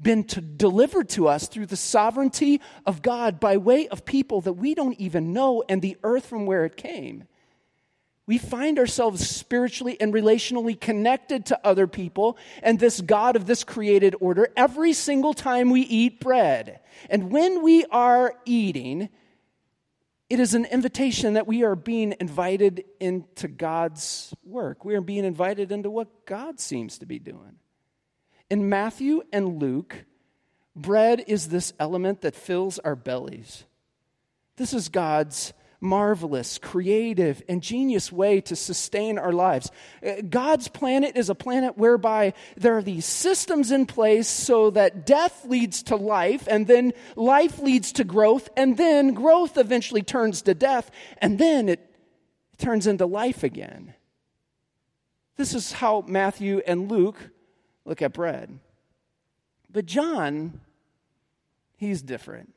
been 0.00 0.24
to, 0.24 0.40
delivered 0.40 1.08
to 1.10 1.26
us 1.26 1.48
through 1.48 1.66
the 1.66 1.76
sovereignty 1.76 2.60
of 2.86 3.02
God 3.02 3.40
by 3.40 3.56
way 3.56 3.88
of 3.88 4.04
people 4.04 4.40
that 4.42 4.52
we 4.52 4.74
don't 4.74 4.98
even 5.00 5.32
know 5.32 5.64
and 5.68 5.80
the 5.80 5.96
earth 6.04 6.26
from 6.26 6.46
where 6.46 6.64
it 6.64 6.76
came. 6.76 7.24
We 8.26 8.36
find 8.36 8.78
ourselves 8.78 9.26
spiritually 9.26 9.98
and 9.98 10.12
relationally 10.12 10.78
connected 10.78 11.46
to 11.46 11.66
other 11.66 11.86
people 11.86 12.36
and 12.62 12.78
this 12.78 13.00
God 13.00 13.36
of 13.36 13.46
this 13.46 13.64
created 13.64 14.14
order 14.20 14.48
every 14.54 14.92
single 14.92 15.32
time 15.32 15.70
we 15.70 15.80
eat 15.80 16.20
bread. 16.20 16.80
And 17.08 17.32
when 17.32 17.62
we 17.62 17.86
are 17.86 18.34
eating, 18.44 19.08
it 20.30 20.40
is 20.40 20.54
an 20.54 20.66
invitation 20.66 21.34
that 21.34 21.46
we 21.46 21.64
are 21.64 21.74
being 21.74 22.14
invited 22.20 22.84
into 23.00 23.48
God's 23.48 24.34
work. 24.44 24.84
We 24.84 24.94
are 24.94 25.00
being 25.00 25.24
invited 25.24 25.72
into 25.72 25.90
what 25.90 26.26
God 26.26 26.60
seems 26.60 26.98
to 26.98 27.06
be 27.06 27.18
doing. 27.18 27.56
In 28.50 28.68
Matthew 28.68 29.22
and 29.32 29.58
Luke, 29.58 30.04
bread 30.76 31.24
is 31.26 31.48
this 31.48 31.72
element 31.78 32.20
that 32.22 32.34
fills 32.34 32.78
our 32.78 32.96
bellies. 32.96 33.64
This 34.56 34.74
is 34.74 34.88
God's 34.88 35.52
marvelous, 35.80 36.58
creative, 36.58 37.42
ingenious 37.48 38.10
way 38.10 38.40
to 38.40 38.56
sustain 38.56 39.18
our 39.18 39.32
lives. 39.32 39.70
Uh, 40.04 40.14
God's 40.28 40.68
planet 40.68 41.16
is 41.16 41.30
a 41.30 41.34
planet 41.34 41.78
whereby 41.78 42.34
there 42.56 42.76
are 42.76 42.82
these 42.82 43.06
systems 43.06 43.70
in 43.70 43.86
place 43.86 44.28
so 44.28 44.70
that 44.70 45.06
death 45.06 45.44
leads 45.44 45.84
to 45.84 45.96
life, 45.96 46.48
and 46.50 46.66
then 46.66 46.92
life 47.14 47.58
leads 47.60 47.92
to 47.92 48.04
growth, 48.04 48.48
and 48.56 48.76
then 48.76 49.14
growth 49.14 49.56
eventually 49.56 50.02
turns 50.02 50.42
to 50.42 50.54
death, 50.54 50.90
and 51.18 51.38
then 51.38 51.68
it 51.68 51.94
turns 52.58 52.86
into 52.86 53.06
life 53.06 53.44
again. 53.44 53.94
This 55.36 55.54
is 55.54 55.70
how 55.70 56.04
Matthew 56.06 56.60
and 56.66 56.90
Luke 56.90 57.30
look 57.84 58.02
at 58.02 58.12
bread. 58.12 58.58
But 59.70 59.86
John, 59.86 60.60
he's 61.76 62.02
different. 62.02 62.52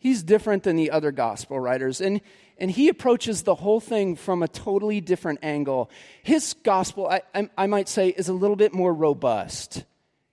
He's 0.00 0.24
different 0.24 0.64
than 0.64 0.76
the 0.76 0.90
other 0.90 1.12
gospel 1.12 1.60
writers, 1.60 2.00
and, 2.00 2.22
and 2.56 2.70
he 2.70 2.88
approaches 2.88 3.42
the 3.42 3.54
whole 3.54 3.80
thing 3.80 4.16
from 4.16 4.42
a 4.42 4.48
totally 4.48 5.00
different 5.02 5.40
angle. 5.42 5.90
His 6.22 6.54
gospel, 6.64 7.06
I, 7.06 7.20
I, 7.34 7.50
I 7.56 7.66
might 7.66 7.88
say, 7.88 8.08
is 8.08 8.28
a 8.28 8.32
little 8.32 8.56
bit 8.56 8.72
more 8.72 8.94
robust. 8.94 9.84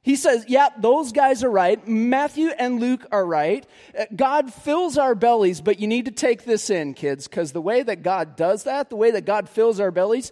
He 0.02 0.16
says, 0.16 0.46
yeah, 0.48 0.70
those 0.80 1.12
guys 1.12 1.44
are 1.44 1.52
right. 1.52 1.86
Matthew 1.86 2.48
and 2.48 2.80
Luke 2.80 3.06
are 3.12 3.26
right. 3.26 3.68
Uh, 4.00 4.06
God 4.16 4.54
fills 4.54 4.98
our 4.98 5.16
bellies, 5.16 5.60
but 5.60 5.82
you 5.82 5.88
need 5.88 6.06
to 6.06 6.12
take 6.12 6.46
this 6.46 6.70
in, 6.70 6.94
kids, 6.94 7.28
because 7.28 7.52
the 7.52 7.62
way 7.62 7.84
that 7.84 8.04
God 8.04 8.38
does 8.38 8.64
that, 8.64 8.90
the 8.90 8.96
way 8.96 9.12
that 9.12 9.26
God 9.26 9.50
fills 9.50 9.82
our 9.82 9.92
bellies, 9.92 10.32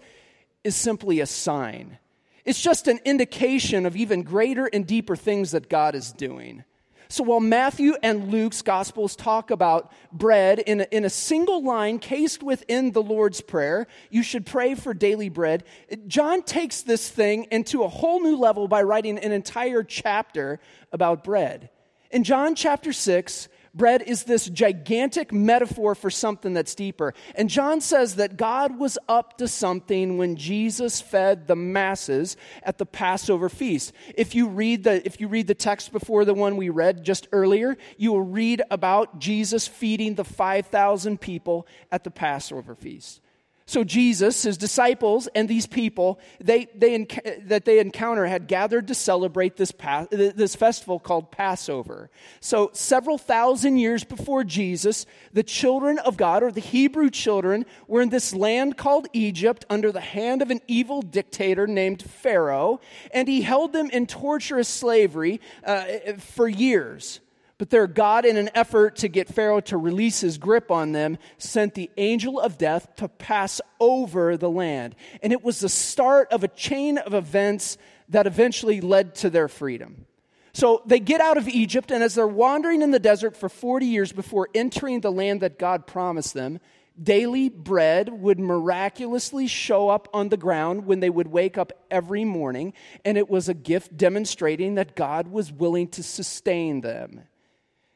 is 0.63 0.77
simply 0.77 1.19
a 1.19 1.25
sign. 1.25 1.97
It's 2.45 2.61
just 2.61 2.87
an 2.87 3.01
indication 3.03 3.85
of 3.85 3.97
even 3.97 4.23
greater 4.23 4.65
and 4.65 4.87
deeper 4.87 5.17
things 5.17 5.51
that 5.51 5.67
God 5.67 5.93
is 5.93 6.13
doing. 6.13 6.63
So 7.07 7.23
while 7.23 7.39
Matthew 7.39 7.95
and 8.01 8.31
Luke's 8.31 8.61
Gospels 8.61 9.15
talk 9.15 9.51
about 9.51 9.91
bread 10.11 10.59
in 10.59 10.81
a, 10.81 10.87
in 10.91 11.05
a 11.05 11.09
single 11.09 11.63
line 11.63 11.99
cased 11.99 12.43
within 12.43 12.91
the 12.91 13.03
Lord's 13.03 13.41
Prayer, 13.41 13.87
you 14.09 14.23
should 14.23 14.45
pray 14.45 14.75
for 14.75 14.93
daily 14.93 15.29
bread, 15.29 15.63
John 16.07 16.43
takes 16.43 16.81
this 16.81 17.09
thing 17.09 17.47
into 17.51 17.83
a 17.83 17.87
whole 17.87 18.21
new 18.21 18.35
level 18.35 18.67
by 18.67 18.81
writing 18.81 19.17
an 19.19 19.31
entire 19.31 19.83
chapter 19.83 20.59
about 20.91 21.23
bread. 21.23 21.69
In 22.11 22.23
John 22.23 22.55
chapter 22.55 22.93
6, 22.93 23.49
bread 23.75 24.01
is 24.03 24.23
this 24.23 24.47
gigantic 24.47 25.33
metaphor 25.33 25.95
for 25.95 26.09
something 26.09 26.53
that's 26.53 26.75
deeper. 26.75 27.13
And 27.35 27.49
John 27.49 27.81
says 27.81 28.15
that 28.15 28.37
God 28.37 28.79
was 28.79 28.97
up 29.07 29.37
to 29.37 29.47
something 29.47 30.17
when 30.17 30.35
Jesus 30.35 31.01
fed 31.01 31.47
the 31.47 31.55
masses 31.55 32.37
at 32.63 32.77
the 32.77 32.85
Passover 32.85 33.49
feast. 33.49 33.93
If 34.15 34.33
you 34.33 34.47
read 34.47 34.83
the, 34.83 35.05
if 35.05 35.19
you 35.19 35.27
read 35.27 35.47
the 35.47 35.55
text 35.55 35.91
before 35.91 36.25
the 36.25 36.33
one 36.33 36.57
we 36.57 36.69
read 36.69 37.03
just 37.03 37.27
earlier, 37.31 37.77
you 37.97 38.11
will 38.13 38.21
read 38.21 38.61
about 38.71 39.19
Jesus 39.19 39.67
feeding 39.67 40.15
the 40.15 40.23
5,000 40.23 41.19
people 41.19 41.67
at 41.91 42.03
the 42.03 42.11
Passover 42.11 42.75
feast. 42.75 43.21
So 43.67 43.83
Jesus, 43.83 44.43
his 44.43 44.59
disciples, 44.59 45.27
and 45.33 45.49
these 45.49 45.65
people 45.65 46.19
they, 46.39 46.67
they, 46.75 47.07
that 47.45 47.65
they 47.65 47.79
encounter 47.79 48.27
had 48.27 48.47
gathered 48.47 48.89
to 48.89 48.93
celebrate 48.93 49.57
this, 49.57 49.73
this 50.11 50.55
festival 50.55 50.99
called 50.99 51.31
Passover. 51.31 52.11
So 52.41 52.69
several 52.73 53.17
thousand 53.17 53.77
years 53.77 54.03
before 54.03 54.43
Jesus, 54.43 55.07
the 55.33 55.41
children 55.41 55.97
of 55.97 56.15
God, 56.15 56.43
or 56.43 56.51
the 56.51 56.61
Hebrew 56.61 57.09
children, 57.09 57.65
were 57.87 58.01
in 58.01 58.09
this 58.09 58.35
land 58.35 58.77
called 58.77 59.07
Egypt 59.13 59.65
under 59.67 59.91
the 59.91 59.99
hand 59.99 60.43
of 60.43 60.51
an 60.51 60.61
evil 60.67 61.01
dictator 61.01 61.65
named 61.65 62.03
Pharaoh, 62.03 62.79
and 63.11 63.27
he 63.27 63.41
held 63.41 63.73
them 63.73 63.89
in 63.89 64.05
torturous 64.05 64.67
slavery 64.69 65.41
uh, 65.63 65.85
for 66.19 66.47
years. 66.47 67.19
But 67.57 67.69
their 67.69 67.87
God, 67.87 68.25
in 68.25 68.35
an 68.35 68.49
effort 68.53 68.97
to 68.97 69.07
get 69.07 69.33
Pharaoh 69.33 69.61
to 69.61 69.77
release 69.77 70.19
his 70.19 70.37
grip 70.37 70.69
on 70.71 70.91
them, 70.91 71.17
sent 71.37 71.73
the 71.73 71.89
angel 71.95 72.39
of 72.39 72.57
death 72.57 72.95
to 72.97 73.07
pass 73.07 73.61
over 73.79 74.35
the 74.35 74.49
land. 74.49 74.95
And 75.23 75.31
it 75.31 75.43
was 75.43 75.61
the 75.61 75.69
start 75.69 76.31
of 76.33 76.43
a 76.43 76.49
chain 76.49 76.97
of 76.97 77.13
events 77.13 77.77
that 78.09 78.27
eventually 78.27 78.81
led 78.81 79.15
to 79.15 79.29
their 79.29 79.47
freedom. 79.47 80.05
So 80.51 80.81
they 80.85 80.99
get 80.99 81.21
out 81.21 81.37
of 81.37 81.47
Egypt, 81.47 81.91
and 81.91 82.03
as 82.03 82.15
they're 82.15 82.27
wandering 82.27 82.81
in 82.81 82.91
the 82.91 82.99
desert 82.99 83.35
for 83.35 83.49
40 83.49 83.85
years 83.85 84.11
before 84.11 84.49
entering 84.53 85.01
the 85.01 85.11
land 85.11 85.41
that 85.41 85.59
God 85.59 85.87
promised 85.87 86.33
them, 86.33 86.59
daily 87.01 87.49
bread 87.49 88.09
would 88.09 88.39
miraculously 88.39 89.47
show 89.47 89.89
up 89.89 90.07
on 90.13 90.29
the 90.29 90.37
ground 90.37 90.85
when 90.85 91.01
they 91.01 91.09
would 91.09 91.27
wake 91.27 91.57
up 91.57 91.73
every 91.91 92.23
morning, 92.23 92.73
and 93.03 93.17
it 93.17 93.29
was 93.29 93.49
a 93.49 93.53
gift 93.53 93.97
demonstrating 93.97 94.75
that 94.75 94.95
God 94.95 95.27
was 95.27 95.51
willing 95.51 95.89
to 95.89 96.03
sustain 96.03 96.81
them. 96.81 97.23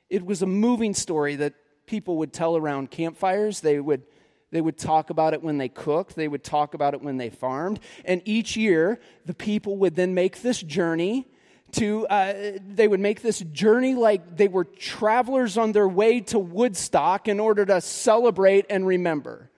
It 0.10 0.26
was 0.26 0.42
a 0.42 0.48
moving 0.48 0.94
story 0.94 1.36
that 1.38 1.54
people 1.86 2.18
would 2.18 2.34
tell 2.34 2.56
around 2.56 2.92
campfires. 2.92 3.62
They 3.62 3.80
would, 3.80 4.04
they 4.52 4.62
would 4.62 4.78
talk 4.78 5.10
about 5.10 5.34
it 5.34 5.44
when 5.44 5.58
they 5.58 5.70
cooked, 5.70 6.16
they 6.16 6.28
would 6.28 6.44
talk 6.44 6.74
about 6.74 6.94
it 6.94 7.02
when 7.02 7.18
they 7.18 7.30
farmed. 7.30 7.80
And 8.06 8.22
each 8.26 8.56
year, 8.56 9.00
the 9.26 9.34
people 9.34 9.78
would 9.78 9.96
then 9.96 10.14
make 10.14 10.42
this 10.42 10.62
journey 10.62 11.28
to, 11.74 12.08
uh, 12.08 12.58
they 12.68 12.88
would 12.88 13.00
make 13.00 13.22
this 13.22 13.40
journey 13.40 13.94
like 13.94 14.38
they 14.38 14.48
were 14.48 14.64
travelers 14.64 15.58
on 15.58 15.72
their 15.72 15.88
way 15.88 16.22
to 16.22 16.40
Woodstock 16.40 17.28
in 17.28 17.40
order 17.40 17.66
to 17.66 17.80
celebrate 17.82 18.66
and 18.70 18.88
remember. 18.88 19.50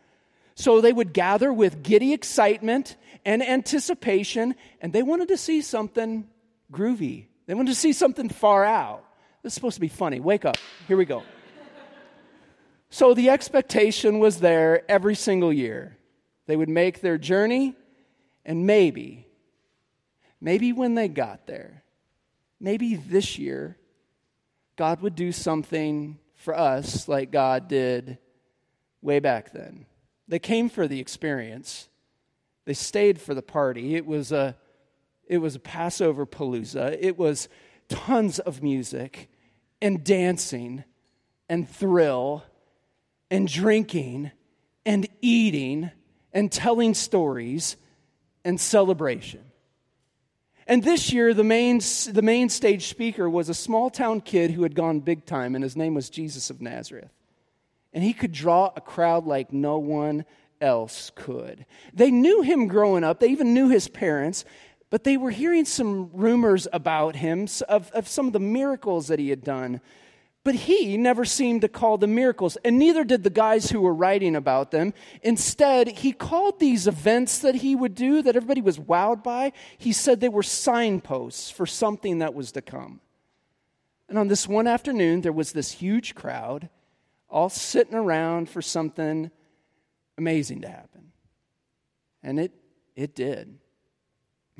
So 0.55 0.81
they 0.81 0.93
would 0.93 1.13
gather 1.13 1.53
with 1.53 1.83
giddy 1.83 2.13
excitement 2.13 2.97
and 3.25 3.41
anticipation, 3.41 4.55
and 4.81 4.91
they 4.91 5.03
wanted 5.03 5.29
to 5.29 5.37
see 5.37 5.61
something 5.61 6.27
groovy. 6.71 7.27
They 7.45 7.53
wanted 7.53 7.71
to 7.71 7.79
see 7.79 7.93
something 7.93 8.29
far 8.29 8.65
out. 8.65 9.05
This 9.43 9.51
is 9.51 9.55
supposed 9.55 9.75
to 9.75 9.81
be 9.81 9.87
funny. 9.87 10.19
Wake 10.19 10.45
up. 10.45 10.57
Here 10.87 10.97
we 10.97 11.05
go. 11.05 11.23
so 12.89 13.13
the 13.13 13.29
expectation 13.29 14.19
was 14.19 14.39
there 14.39 14.89
every 14.89 15.15
single 15.15 15.51
year. 15.51 15.97
They 16.45 16.55
would 16.55 16.69
make 16.69 17.01
their 17.01 17.17
journey, 17.17 17.75
and 18.45 18.65
maybe, 18.65 19.25
maybe 20.39 20.73
when 20.73 20.95
they 20.95 21.07
got 21.07 21.47
there, 21.47 21.83
maybe 22.59 22.95
this 22.95 23.39
year, 23.39 23.77
God 24.75 25.01
would 25.01 25.15
do 25.15 25.31
something 25.31 26.19
for 26.35 26.57
us 26.57 27.07
like 27.07 27.31
God 27.31 27.67
did 27.67 28.17
way 29.01 29.19
back 29.19 29.53
then. 29.53 29.85
They 30.27 30.39
came 30.39 30.69
for 30.69 30.87
the 30.87 30.99
experience. 30.99 31.89
They 32.65 32.73
stayed 32.73 33.19
for 33.19 33.33
the 33.33 33.41
party. 33.41 33.95
It 33.95 34.05
was 34.05 34.31
a 34.31 34.55
it 35.27 35.37
was 35.37 35.55
a 35.55 35.59
Passover 35.59 36.25
palooza. 36.25 36.97
It 36.99 37.17
was 37.17 37.47
tons 37.87 38.39
of 38.39 38.61
music 38.61 39.29
and 39.81 40.03
dancing 40.03 40.83
and 41.49 41.67
thrill 41.67 42.43
and 43.29 43.47
drinking 43.47 44.31
and 44.85 45.07
eating 45.21 45.91
and 46.33 46.51
telling 46.51 46.93
stories 46.93 47.77
and 48.43 48.59
celebration. 48.59 49.41
And 50.67 50.83
this 50.83 51.11
year, 51.11 51.33
the 51.33 51.43
main, 51.43 51.79
the 52.09 52.21
main 52.21 52.49
stage 52.49 52.87
speaker 52.87 53.29
was 53.29 53.49
a 53.49 53.53
small 53.53 53.89
town 53.89 54.21
kid 54.21 54.51
who 54.51 54.63
had 54.63 54.75
gone 54.75 54.99
big 54.99 55.25
time, 55.25 55.55
and 55.55 55.63
his 55.63 55.75
name 55.75 55.93
was 55.93 56.09
Jesus 56.09 56.49
of 56.49 56.61
Nazareth. 56.61 57.11
And 57.93 58.03
he 58.03 58.13
could 58.13 58.31
draw 58.31 58.71
a 58.75 58.81
crowd 58.81 59.25
like 59.25 59.51
no 59.51 59.79
one 59.79 60.25
else 60.61 61.11
could. 61.15 61.65
They 61.93 62.11
knew 62.11 62.41
him 62.41 62.67
growing 62.67 63.03
up, 63.03 63.19
they 63.19 63.29
even 63.29 63.53
knew 63.53 63.69
his 63.69 63.87
parents, 63.87 64.45
but 64.91 65.05
they 65.05 65.17
were 65.17 65.31
hearing 65.31 65.65
some 65.65 66.11
rumors 66.13 66.67
about 66.71 67.15
him, 67.15 67.47
of, 67.67 67.89
of 67.91 68.07
some 68.07 68.27
of 68.27 68.33
the 68.33 68.39
miracles 68.39 69.07
that 69.07 69.19
he 69.19 69.29
had 69.29 69.43
done. 69.43 69.79
But 70.43 70.55
he 70.55 70.97
never 70.97 71.23
seemed 71.23 71.61
to 71.61 71.69
call 71.69 71.97
them 71.97 72.13
miracles, 72.13 72.57
and 72.65 72.77
neither 72.77 73.05
did 73.05 73.23
the 73.23 73.29
guys 73.29 73.69
who 73.69 73.79
were 73.79 73.93
writing 73.93 74.35
about 74.35 74.71
them. 74.71 74.93
Instead, 75.21 75.87
he 75.87 76.11
called 76.11 76.59
these 76.59 76.87
events 76.87 77.39
that 77.39 77.55
he 77.55 77.73
would 77.73 77.95
do 77.95 78.21
that 78.21 78.35
everybody 78.35 78.59
was 78.61 78.77
wowed 78.77 79.23
by, 79.23 79.53
he 79.77 79.93
said 79.93 80.19
they 80.19 80.29
were 80.29 80.43
signposts 80.43 81.49
for 81.49 81.65
something 81.65 82.19
that 82.19 82.33
was 82.33 82.51
to 82.51 82.61
come. 82.61 82.99
And 84.09 84.19
on 84.19 84.27
this 84.27 84.45
one 84.45 84.67
afternoon, 84.67 85.21
there 85.21 85.31
was 85.31 85.53
this 85.53 85.71
huge 85.71 86.15
crowd 86.15 86.67
all 87.29 87.49
sitting 87.49 87.95
around 87.95 88.49
for 88.49 88.61
something 88.61 89.31
amazing 90.17 90.61
to 90.61 90.67
happen. 90.67 91.13
And 92.21 92.41
it, 92.41 92.51
it 92.95 93.15
did. 93.15 93.57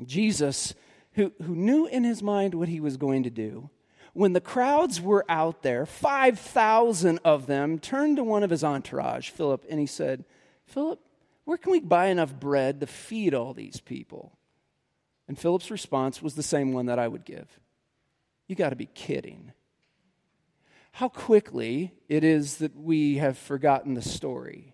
Jesus, 0.06 0.74
who, 1.12 1.32
who 1.42 1.54
knew 1.54 1.86
in 1.86 2.04
his 2.04 2.22
mind 2.22 2.54
what 2.54 2.68
he 2.68 2.80
was 2.80 2.96
going 2.96 3.22
to 3.22 3.30
do, 3.30 3.70
when 4.14 4.34
the 4.34 4.40
crowds 4.40 5.00
were 5.00 5.24
out 5.28 5.62
there, 5.62 5.86
5,000 5.86 7.18
of 7.24 7.46
them, 7.46 7.78
turned 7.78 8.16
to 8.16 8.24
one 8.24 8.42
of 8.42 8.50
his 8.50 8.62
entourage, 8.62 9.30
Philip, 9.30 9.64
and 9.70 9.80
he 9.80 9.86
said, 9.86 10.24
Philip, 10.66 11.00
where 11.44 11.56
can 11.56 11.72
we 11.72 11.80
buy 11.80 12.06
enough 12.06 12.34
bread 12.38 12.80
to 12.80 12.86
feed 12.86 13.34
all 13.34 13.54
these 13.54 13.80
people? 13.80 14.36
And 15.28 15.38
Philip's 15.38 15.70
response 15.70 16.20
was 16.20 16.34
the 16.34 16.42
same 16.42 16.72
one 16.72 16.86
that 16.86 16.98
I 16.98 17.08
would 17.08 17.24
give 17.24 17.58
You 18.48 18.56
got 18.56 18.70
to 18.70 18.76
be 18.76 18.86
kidding. 18.86 19.52
How 20.92 21.08
quickly 21.08 21.94
it 22.08 22.22
is 22.22 22.58
that 22.58 22.76
we 22.76 23.16
have 23.16 23.38
forgotten 23.38 23.94
the 23.94 24.02
story. 24.02 24.71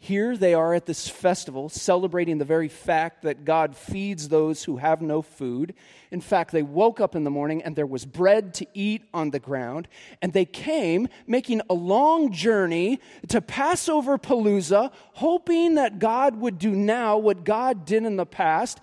Here 0.00 0.36
they 0.36 0.54
are 0.54 0.74
at 0.74 0.86
this 0.86 1.08
festival 1.08 1.68
celebrating 1.68 2.38
the 2.38 2.44
very 2.44 2.68
fact 2.68 3.22
that 3.22 3.44
God 3.44 3.76
feeds 3.76 4.28
those 4.28 4.62
who 4.62 4.76
have 4.76 5.02
no 5.02 5.22
food. 5.22 5.74
In 6.12 6.20
fact, 6.20 6.52
they 6.52 6.62
woke 6.62 7.00
up 7.00 7.16
in 7.16 7.24
the 7.24 7.30
morning 7.30 7.62
and 7.64 7.74
there 7.74 7.84
was 7.84 8.04
bread 8.04 8.54
to 8.54 8.66
eat 8.74 9.02
on 9.12 9.30
the 9.30 9.40
ground. 9.40 9.88
And 10.22 10.32
they 10.32 10.44
came 10.44 11.08
making 11.26 11.62
a 11.68 11.74
long 11.74 12.30
journey 12.32 13.00
to 13.26 13.40
Passover 13.40 14.18
Palooza, 14.18 14.92
hoping 15.14 15.74
that 15.74 15.98
God 15.98 16.36
would 16.36 16.58
do 16.58 16.70
now 16.70 17.18
what 17.18 17.42
God 17.42 17.84
did 17.84 18.04
in 18.04 18.16
the 18.16 18.24
past. 18.24 18.78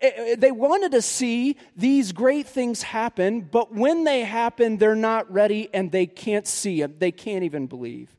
Eh, 0.00 0.10
eh, 0.14 0.36
they 0.38 0.52
wanted 0.52 0.92
to 0.92 1.02
see 1.02 1.56
these 1.76 2.12
great 2.12 2.46
things 2.46 2.82
happen, 2.82 3.40
but 3.40 3.74
when 3.74 4.04
they 4.04 4.20
happen, 4.20 4.76
they're 4.76 4.94
not 4.94 5.30
ready 5.32 5.68
and 5.74 5.90
they 5.90 6.06
can't 6.06 6.46
see 6.46 6.80
it. 6.80 7.00
They 7.00 7.10
can't 7.10 7.42
even 7.42 7.66
believe. 7.66 8.16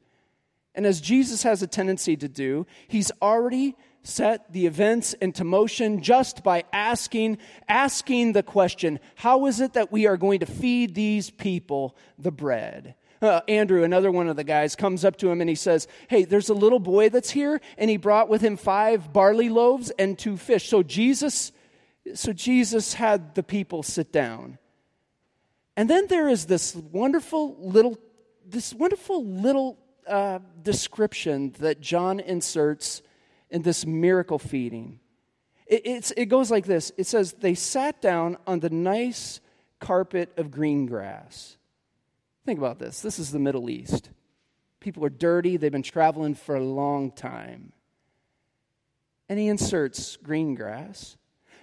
And 0.74 0.86
as 0.86 1.02
Jesus 1.02 1.44
has 1.44 1.62
a 1.62 1.68
tendency 1.68 2.16
to 2.18 2.30
do, 2.30 2.66
he's 2.88 3.12
already 3.22 3.76
set 4.04 4.52
the 4.52 4.66
events 4.66 5.14
into 5.14 5.44
motion 5.44 6.02
just 6.02 6.44
by 6.44 6.64
asking 6.74 7.38
asking 7.68 8.34
the 8.34 8.44
question, 8.44 9.00
how 9.16 9.46
is 9.46 9.60
it 9.60 9.74
that 9.74 9.92
we 9.92 10.08
are 10.08 10.18
going 10.18 10.40
to 10.40 10.46
feed 10.46 10.96
these 10.96 11.30
people 11.30 11.96
the 12.18 12.32
bread? 12.32 12.96
Uh, 13.22 13.42
Andrew, 13.48 13.84
another 13.84 14.10
one 14.10 14.28
of 14.28 14.36
the 14.36 14.44
guys, 14.44 14.76
comes 14.76 15.06
up 15.06 15.16
to 15.18 15.30
him 15.30 15.42
and 15.42 15.50
he 15.50 15.56
says, 15.56 15.88
Hey, 16.08 16.24
there's 16.24 16.50
a 16.50 16.56
little 16.56 16.80
boy 16.80 17.10
that's 17.10 17.30
here, 17.30 17.62
and 17.78 17.88
he 17.88 17.98
brought 17.98 18.30
with 18.30 18.42
him 18.42 18.58
five 18.58 19.14
barley 19.14 19.48
loaves 19.48 19.92
and 20.00 20.18
two 20.18 20.38
fish. 20.38 20.68
So 20.68 20.82
Jesus, 20.82 21.52
so 22.16 22.34
Jesus 22.34 22.96
had 22.96 23.36
the 23.36 23.44
people 23.44 23.84
sit 23.84 24.12
down. 24.12 24.58
And 25.78 25.88
then 25.88 26.08
there 26.08 26.30
is 26.30 26.46
this 26.46 26.76
wonderful 26.76 27.58
little, 27.60 28.00
this 28.44 28.74
wonderful 28.74 29.24
little 29.24 29.78
uh, 30.12 30.40
description 30.62 31.56
that 31.60 31.82
John 31.82 32.20
inserts 32.20 33.02
in 33.50 33.62
this 33.62 33.86
miracle 33.86 34.40
feeding. 34.40 35.00
It, 35.66 36.12
it 36.18 36.26
goes 36.26 36.52
like 36.52 36.66
this 36.66 36.92
it 36.98 37.08
says, 37.08 37.34
They 37.34 37.56
sat 37.56 38.02
down 38.02 38.38
on 38.46 38.60
the 38.60 38.70
nice 38.70 39.40
carpet 39.80 40.32
of 40.38 40.52
green 40.52 40.86
grass. 40.86 41.58
Think 42.46 42.60
about 42.60 42.80
this 42.80 43.02
this 43.02 43.20
is 43.20 43.32
the 43.32 43.40
Middle 43.40 43.70
East. 43.70 44.10
People 44.80 45.06
are 45.06 45.10
dirty, 45.10 45.58
they've 45.58 45.72
been 45.72 45.84
traveling 45.84 46.36
for 46.36 46.56
a 46.56 46.64
long 46.64 47.12
time. 47.12 47.72
And 49.30 49.40
he 49.40 49.48
inserts 49.48 50.18
green 50.18 50.56
grass. 50.56 51.16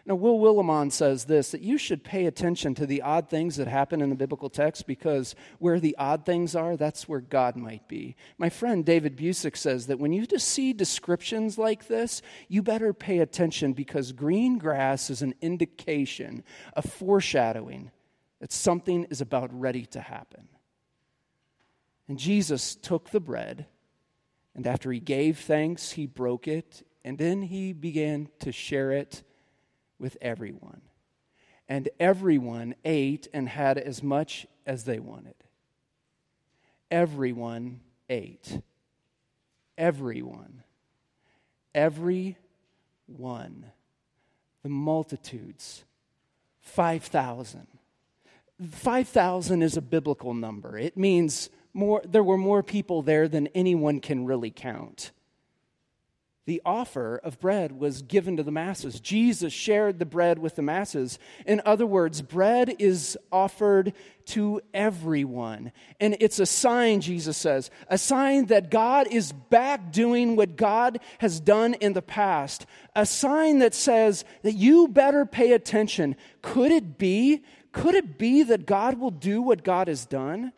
Now, 0.09 0.15
Will 0.15 0.39
Willimon 0.39 0.91
says 0.91 1.27
this 1.27 1.51
that 1.51 1.61
you 1.61 1.77
should 1.77 2.03
pay 2.03 2.25
attention 2.25 2.75
to 2.77 2.87
the 2.87 3.03
odd 3.03 3.29
things 3.29 3.57
that 3.57 3.69
happen 3.69 4.01
in 4.01 4.09
the 4.09 4.17
biblical 4.17 4.49
text 4.49 4.87
because 4.87 5.35
where 5.59 5.79
the 5.79 5.95
odd 5.99 6.25
things 6.25 6.57
are, 6.57 6.79
that's 6.79 7.07
where 7.07 7.21
God 7.21 7.57
might 7.57 7.87
be. 7.89 8.17
My 8.39 8.49
friend 8.49 8.87
David 8.87 9.19
Busick 9.19 9.55
says 9.55 9.87
that 9.87 9.99
when 9.99 10.15
you 10.15 10.25
see 10.39 10.73
descriptions 10.73 11.59
like 11.59 11.89
this, 11.89 12.23
you 12.49 12.63
better 12.63 12.95
pay 12.95 13.19
attention 13.19 13.75
because 13.75 14.13
green 14.13 14.57
grass 14.57 15.11
is 15.11 15.21
an 15.21 15.35
indication, 15.43 16.43
a 16.73 16.81
foreshadowing 16.81 17.91
that 18.41 18.51
something 18.51 19.05
is 19.11 19.21
about 19.21 19.51
ready 19.53 19.85
to 19.85 20.01
happen. 20.01 20.49
And 22.09 22.19
Jesus 22.19 22.77
took 22.77 23.11
the 23.11 23.21
bread, 23.21 23.67
and 24.55 24.67
after 24.67 24.91
he 24.91 25.01
gave 25.01 25.39
thanks, 25.39 25.93
he 25.93 26.07
broke 26.07 26.49
it, 26.49 26.83
and 27.05 27.19
then 27.19 27.43
he 27.43 27.75
began 27.75 28.31
to 28.39 28.53
share 28.53 28.91
it 28.91 29.23
with 29.99 30.17
everyone. 30.21 30.83
And 31.69 31.89
everyone 32.01 32.75
ate 32.85 33.29
and 33.33 33.49
had 33.49 33.79
as 33.79 34.03
much 34.03 34.47
as 34.67 34.85
they 34.85 34.99
wanted. 34.99 35.35
Everyone 36.91 37.81
ate. 38.09 38.61
Everyone. 39.77 40.63
Every 41.75 42.37
one. 43.07 43.67
The 44.63 44.71
multitudes. 44.71 45.85
5,000. 46.61 47.67
5,000 48.71 49.63
is 49.63 49.77
a 49.77 49.83
biblical 49.83 50.35
number. 50.35 50.79
It 50.79 50.97
means 50.97 51.51
more, 51.75 52.03
there 52.05 52.25
were 52.25 52.39
more 52.39 52.63
people 52.63 53.03
there 53.03 53.29
than 53.29 53.47
anyone 53.49 54.01
can 54.01 54.25
really 54.25 54.51
count 54.51 55.13
the 56.49 56.63
offer 56.65 57.21
of 57.23 57.39
bread 57.39 57.73
was 57.73 58.01
given 58.01 58.39
to 58.39 58.43
the 58.43 58.51
masses. 58.51 59.01
Jesus 59.01 59.53
shared 59.53 59.99
the 59.99 60.07
bread 60.07 60.39
with 60.39 60.57
the 60.57 60.63
masses. 60.63 61.19
In 61.45 61.61
other 61.67 61.85
words, 61.85 62.23
bread 62.23 62.75
is 62.79 63.19
offered 63.31 63.93
to 64.29 64.63
everyone. 64.73 65.73
And 66.01 66.17
it's 66.21 66.39
a 66.39 66.47
sign, 66.47 67.03
Jesus 67.03 67.37
says, 67.37 67.71
a 67.89 67.99
sign 67.99 68.47
that 68.47 68.71
God 68.71 69.09
is 69.11 69.31
back 69.31 69.93
doing 69.93 70.37
what 70.37 70.57
God 70.57 71.01
has 71.19 71.39
done 71.39 71.75
in 71.75 71.93
the 71.93 72.01
past. 72.01 72.65
A 72.97 73.05
sign 73.05 73.59
that 73.59 73.75
says 73.75 74.25
that 74.41 74.55
you 74.55 74.89
better 74.89 75.27
pay 75.27 75.53
attention. 75.53 76.17
Could 76.41 76.73
it 76.73 76.97
be? 76.97 77.43
Could 77.73 77.95
it 77.95 78.17
be 78.17 78.43
that 78.45 78.65
God 78.65 78.99
will 78.99 79.11
do 79.11 79.43
what 79.43 79.65
God 79.65 79.87
has 79.87 80.07
done? 80.07 80.55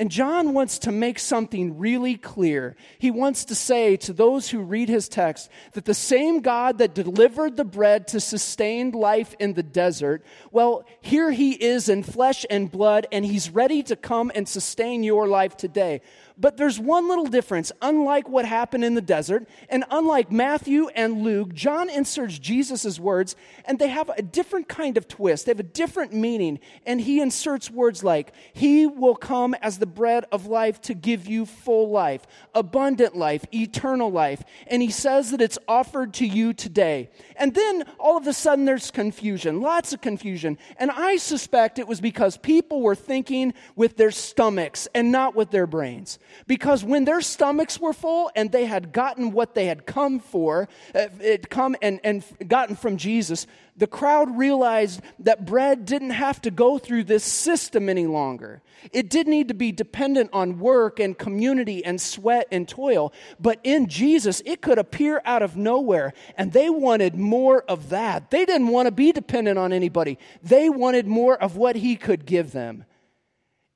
And 0.00 0.10
John 0.10 0.54
wants 0.54 0.78
to 0.78 0.92
make 0.92 1.18
something 1.18 1.78
really 1.78 2.16
clear. 2.16 2.74
He 2.98 3.10
wants 3.10 3.44
to 3.44 3.54
say 3.54 3.98
to 3.98 4.14
those 4.14 4.48
who 4.48 4.60
read 4.60 4.88
his 4.88 5.10
text 5.10 5.50
that 5.72 5.84
the 5.84 5.92
same 5.92 6.40
God 6.40 6.78
that 6.78 6.94
delivered 6.94 7.58
the 7.58 7.66
bread 7.66 8.08
to 8.08 8.18
sustain 8.18 8.92
life 8.92 9.36
in 9.38 9.52
the 9.52 9.62
desert, 9.62 10.24
well, 10.52 10.86
here 11.02 11.30
he 11.30 11.52
is 11.52 11.90
in 11.90 12.02
flesh 12.02 12.46
and 12.48 12.70
blood, 12.70 13.08
and 13.12 13.26
he's 13.26 13.50
ready 13.50 13.82
to 13.82 13.94
come 13.94 14.32
and 14.34 14.48
sustain 14.48 15.02
your 15.02 15.28
life 15.28 15.54
today. 15.54 16.00
But 16.40 16.56
there's 16.56 16.78
one 16.78 17.06
little 17.06 17.26
difference. 17.26 17.70
Unlike 17.82 18.28
what 18.30 18.46
happened 18.46 18.82
in 18.82 18.94
the 18.94 19.02
desert, 19.02 19.46
and 19.68 19.84
unlike 19.90 20.32
Matthew 20.32 20.88
and 20.88 21.22
Luke, 21.22 21.52
John 21.52 21.90
inserts 21.90 22.38
Jesus' 22.38 22.98
words, 22.98 23.36
and 23.66 23.78
they 23.78 23.88
have 23.88 24.10
a 24.16 24.22
different 24.22 24.66
kind 24.66 24.96
of 24.96 25.06
twist. 25.06 25.44
They 25.44 25.50
have 25.50 25.60
a 25.60 25.64
different 25.64 26.14
meaning. 26.14 26.58
And 26.86 26.98
he 27.02 27.20
inserts 27.20 27.70
words 27.70 28.02
like, 28.02 28.32
He 28.54 28.86
will 28.86 29.16
come 29.16 29.52
as 29.60 29.78
the 29.78 29.86
bread 29.86 30.24
of 30.32 30.46
life 30.46 30.80
to 30.82 30.94
give 30.94 31.26
you 31.26 31.44
full 31.44 31.90
life, 31.90 32.26
abundant 32.54 33.14
life, 33.14 33.44
eternal 33.52 34.10
life. 34.10 34.42
And 34.66 34.80
he 34.80 34.90
says 34.90 35.32
that 35.32 35.42
it's 35.42 35.58
offered 35.68 36.14
to 36.14 36.26
you 36.26 36.54
today. 36.54 37.10
And 37.36 37.54
then 37.54 37.84
all 37.98 38.16
of 38.16 38.26
a 38.26 38.32
sudden 38.32 38.64
there's 38.64 38.90
confusion, 38.90 39.60
lots 39.60 39.92
of 39.92 40.00
confusion. 40.00 40.56
And 40.78 40.90
I 40.90 41.16
suspect 41.16 41.78
it 41.78 41.86
was 41.86 42.00
because 42.00 42.38
people 42.38 42.80
were 42.80 42.94
thinking 42.94 43.52
with 43.76 43.98
their 43.98 44.10
stomachs 44.10 44.88
and 44.94 45.12
not 45.12 45.36
with 45.36 45.50
their 45.50 45.66
brains. 45.66 46.18
Because 46.46 46.84
when 46.84 47.04
their 47.04 47.20
stomachs 47.20 47.78
were 47.80 47.92
full 47.92 48.30
and 48.34 48.50
they 48.52 48.66
had 48.66 48.92
gotten 48.92 49.32
what 49.32 49.54
they 49.54 49.66
had 49.66 49.86
come 49.86 50.20
for, 50.20 50.68
uh, 50.94 51.06
it 51.20 51.50
come 51.50 51.76
and, 51.82 52.00
and 52.04 52.24
gotten 52.46 52.76
from 52.76 52.96
Jesus, 52.96 53.46
the 53.76 53.86
crowd 53.86 54.36
realized 54.36 55.00
that 55.20 55.46
bread 55.46 55.86
didn't 55.86 56.10
have 56.10 56.40
to 56.42 56.50
go 56.50 56.78
through 56.78 57.04
this 57.04 57.24
system 57.24 57.88
any 57.88 58.06
longer. 58.06 58.62
It 58.92 59.08
didn't 59.08 59.30
need 59.30 59.48
to 59.48 59.54
be 59.54 59.72
dependent 59.72 60.30
on 60.32 60.58
work 60.58 61.00
and 61.00 61.16
community 61.16 61.84
and 61.84 62.00
sweat 62.00 62.46
and 62.52 62.68
toil. 62.68 63.12
But 63.40 63.58
in 63.64 63.88
Jesus, 63.88 64.42
it 64.44 64.60
could 64.60 64.78
appear 64.78 65.22
out 65.24 65.42
of 65.42 65.56
nowhere. 65.56 66.12
And 66.36 66.52
they 66.52 66.68
wanted 66.68 67.16
more 67.16 67.62
of 67.62 67.88
that. 67.88 68.30
They 68.30 68.44
didn't 68.44 68.68
want 68.68 68.86
to 68.86 68.92
be 68.92 69.12
dependent 69.12 69.58
on 69.58 69.72
anybody, 69.72 70.18
they 70.42 70.68
wanted 70.68 71.06
more 71.06 71.36
of 71.36 71.56
what 71.56 71.76
He 71.76 71.96
could 71.96 72.26
give 72.26 72.52
them. 72.52 72.84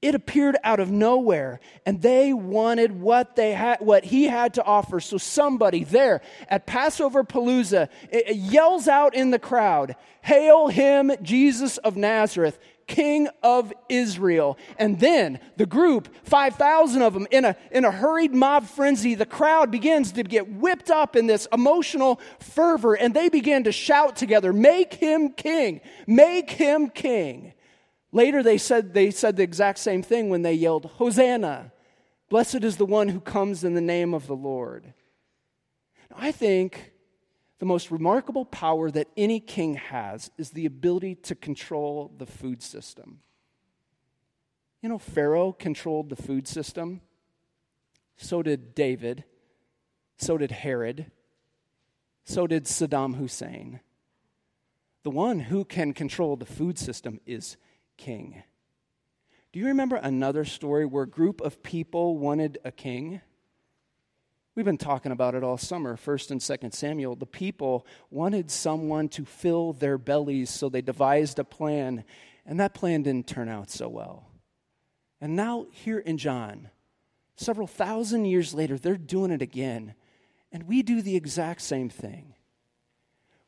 It 0.05 0.15
appeared 0.15 0.59
out 0.63 0.81
of 0.81 0.91
nowhere, 0.91 1.61
and 1.87 2.03
they 2.03 2.35
wanted 2.35 3.01
what 3.01 3.37
they 3.37 3.55
had, 3.55 3.81
what 3.81 4.05
he 4.05 4.25
had 4.25 4.53
to 4.53 4.63
offer. 4.63 5.01
So 5.01 5.17
somebody 5.17 5.83
there 5.83 6.21
at 6.47 6.67
Passover 6.67 7.25
Palooza 7.25 7.89
yells 8.31 8.87
out 8.87 9.15
in 9.15 9.31
the 9.31 9.39
crowd, 9.39 9.97
"Hail 10.21 10.69
him, 10.69 11.11
Jesus 11.23 11.79
of 11.79 11.97
Nazareth!" 11.97 12.59
King 12.87 13.29
of 13.43 13.73
Israel. 13.89 14.59
And 14.79 15.01
then 15.01 15.41
the 15.57 15.65
group, 15.65 16.11
5,000 16.25 17.01
of 17.01 17.15
them, 17.15 17.27
in 17.31 17.47
a, 17.47 17.57
in 17.71 17.87
a 17.87 17.91
hurried 17.91 18.35
mob 18.35 18.67
frenzy, 18.67 19.15
the 19.15 19.25
crowd 19.25 19.71
begins 19.71 20.13
to 20.13 20.23
get 20.23 20.47
whipped 20.53 20.91
up 20.91 21.17
in 21.17 21.27
this 21.27 21.49
emotional 21.51 22.21
fervor, 22.41 22.93
and 22.93 23.15
they 23.15 23.31
begin 23.31 23.65
to 23.65 23.73
shout 23.73 24.17
together, 24.17 24.53
Make 24.53 24.93
him 24.93 25.31
king! 25.31 25.81
Make 26.07 26.51
him 26.51 26.91
king! 26.91 27.55
Later, 28.15 28.45
they 28.45 28.59
said, 28.59 28.95
they 28.95 29.11
said 29.11 29.35
the 29.35 29.43
exact 29.43 29.81
same 29.81 30.01
thing 30.01 30.29
when 30.29 30.43
they 30.43 30.55
yelled, 30.55 30.87
Hosanna! 30.99 31.73
Blessed 32.31 32.63
is 32.63 32.77
the 32.77 32.87
one 32.87 33.09
who 33.09 33.21
comes 33.21 33.65
in 33.65 33.75
the 33.75 33.81
name 33.81 34.15
of 34.15 34.29
the 34.29 34.37
Lord. 34.37 34.95
Now, 36.09 36.19
I 36.21 36.31
think 36.31 36.93
the 37.59 37.67
most 37.67 37.91
remarkable 37.91 38.45
power 38.45 38.89
that 38.93 39.09
any 39.17 39.41
king 39.41 39.75
has 39.75 40.31
is 40.39 40.51
the 40.51 40.65
ability 40.65 41.17
to 41.17 41.35
control 41.35 42.13
the 42.17 42.25
food 42.25 42.63
system. 42.63 43.19
You 44.81 44.91
know, 44.91 44.99
Pharaoh 44.99 45.53
controlled 45.53 46.09
the 46.09 46.17
food 46.17 46.47
system. 46.47 47.01
So 48.17 48.45
did 48.45 48.77
David. 48.77 49.25
So 50.19 50.39
did 50.39 50.53
Herod. 50.53 51.11
So 52.25 52.47
did 52.47 52.67
Saddam 52.67 53.17
Hussein. 53.17 53.81
The 55.03 55.11
one 55.11 55.41
who 55.41 55.65
can 55.65 55.93
control 55.93 56.37
the 56.37 56.47
food 56.47 56.79
system 56.79 57.19
is 57.27 57.57
king. 57.97 58.43
Do 59.53 59.61
you 59.61 59.67
remember 59.67 59.97
another 59.97 60.45
story 60.45 60.85
where 60.85 61.05
a 61.05 61.09
group 61.09 61.41
of 61.41 61.63
people 61.63 62.19
wanted 62.19 62.59
a 62.65 62.73
king? 62.73 63.21
We've 64.57 64.65
been 64.65 64.79
talking 64.79 65.13
about 65.13 65.35
it 65.35 65.43
all 65.45 65.59
summer, 65.59 65.97
1st 65.97 66.31
and 66.33 66.41
2nd 66.41 66.75
Samuel. 66.75 67.17
The 67.17 67.27
people 67.27 67.87
wanted 68.11 68.51
someone 68.51 69.09
to 69.11 69.25
fill 69.25 69.73
their 69.73 69.99
bellies, 69.99 70.51
so 70.51 70.69
they 70.69 70.81
devised 70.81 71.39
a 71.39 71.45
plan, 71.45 72.05
and 72.47 72.61
that 72.61 72.75
plan 72.75 73.03
didn't 73.03 73.27
turn 73.27 73.49
out 73.49 73.71
so 73.71 73.89
well. 73.89 74.29
And 75.21 75.37
now, 75.37 75.67
here 75.71 75.99
in 75.99 76.19
John, 76.19 76.71
several 77.37 77.67
thousand 77.67 78.27
years 78.27 78.55
later, 78.55 78.79
they're 78.79 78.97
doing 78.97 79.31
it 79.31 79.43
again, 79.43 79.95
and 80.53 80.65
we 80.65 80.83
do 80.83 81.03
the 81.03 81.17
exact 81.17 81.63
same 81.63 81.89
thing. 81.89 82.35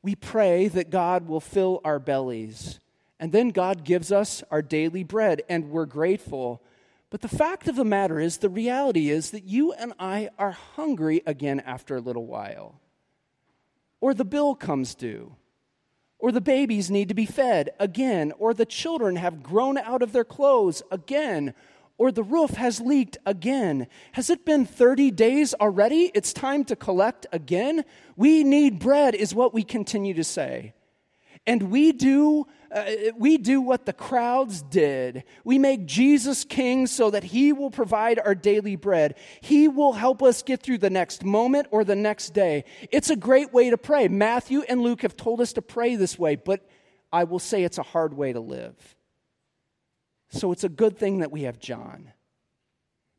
We 0.03 0.15
pray 0.15 0.69
that 0.69 0.91
God 0.91 1.27
will 1.29 1.41
fill 1.41 1.81
our 1.85 1.99
bellies 1.99 2.79
and 3.19 3.33
then 3.33 3.49
God 3.49 3.85
gives 3.85 4.13
us 4.13 4.43
our 4.51 4.63
daily 4.63 5.03
bread, 5.03 5.43
and 5.49 5.71
we're 5.71 5.87
grateful. 5.87 6.63
But 7.11 7.23
the 7.23 7.29
fact 7.29 7.69
of 7.69 7.77
the 7.77 7.85
matter 7.85 8.21
is, 8.21 8.39
the 8.39 8.49
reality 8.49 9.11
is 9.11 9.31
that 9.31 9.45
you 9.45 9.73
and 9.73 9.93
I 9.99 10.29
are 10.39 10.51
hungry 10.51 11.23
again 11.27 11.61
after 11.61 11.97
a 11.97 12.01
little 12.01 12.27
while. 12.27 12.81
Or 14.01 14.13
the 14.13 14.25
bill 14.25 14.55
comes 14.55 14.95
due. 14.95 15.37
Or 16.19 16.33
the 16.33 16.41
babies 16.41 16.91
need 16.91 17.09
to 17.09 17.15
be 17.15 17.27
fed 17.27 17.71
again. 17.79 18.33
Or 18.39 18.53
the 18.53 18.67
children 18.67 19.17
have 19.17 19.43
grown 19.43 19.79
out 19.79 20.03
of 20.03 20.13
their 20.13 20.25
clothes 20.25 20.83
again. 20.91 21.55
Or 21.99 22.13
the 22.13 22.23
roof 22.23 22.51
has 22.51 22.81
leaked 22.81 23.17
again. 23.25 23.87
Has 24.13 24.29
it 24.29 24.45
been 24.45 24.67
30 24.67 25.11
days 25.13 25.55
already? 25.55 26.11
It's 26.15 26.33
time 26.33 26.65
to 26.67 26.77
collect 26.77 27.27
again? 27.33 27.85
We 28.17 28.45
need 28.45 28.79
bread, 28.79 29.15
is 29.15 29.35
what 29.35 29.55
we 29.55 29.63
continue 29.63 30.15
to 30.15 30.25
say. 30.25 30.75
And 31.47 31.65
we 31.71 31.93
do 31.93 32.47
uh, 32.73 32.85
we 33.17 33.39
do 33.39 33.61
what 33.61 33.87
the 33.87 33.93
crowds 33.93 34.63
did. 34.63 35.25
We 35.45 35.59
make 35.59 35.87
Jesus 35.87 36.45
king 36.45 36.87
so 36.87 37.11
that 37.11 37.25
he 37.25 37.53
will 37.53 37.71
provide 37.71 38.19
our 38.19 38.35
daily 38.35 38.77
bread. 38.77 39.17
He 39.41 39.69
will 39.69 39.93
help 39.93 40.23
us 40.23 40.43
get 40.43 40.63
through 40.63 40.79
the 40.79 40.91
next 40.91 41.25
moment 41.25 41.69
or 41.71 41.85
the 41.85 41.97
next 41.97 42.31
day. 42.31 42.65
It's 42.91 43.11
a 43.11 43.17
great 43.17 43.53
way 43.53 43.71
to 43.71 43.79
pray. 43.79 44.09
Matthew 44.09 44.63
and 44.63 44.81
Luke 44.81 45.03
have 45.03 45.17
told 45.17 45.41
us 45.41 45.53
to 45.55 45.63
pray 45.63 45.97
this 45.97 46.19
way, 46.19 46.37
but 46.37 46.69
I 47.13 47.25
will 47.25 47.39
say 47.39 47.63
it's 47.63 47.79
a 47.79 47.83
hard 47.83 48.15
way 48.15 48.33
to 48.33 48.41
live. 48.41 48.97
So 50.29 50.53
it's 50.53 50.65
a 50.65 50.69
good 50.69 50.99
thing 50.99 51.19
that 51.19 51.33
we 51.33 51.43
have 51.43 51.59
John. 51.59 52.13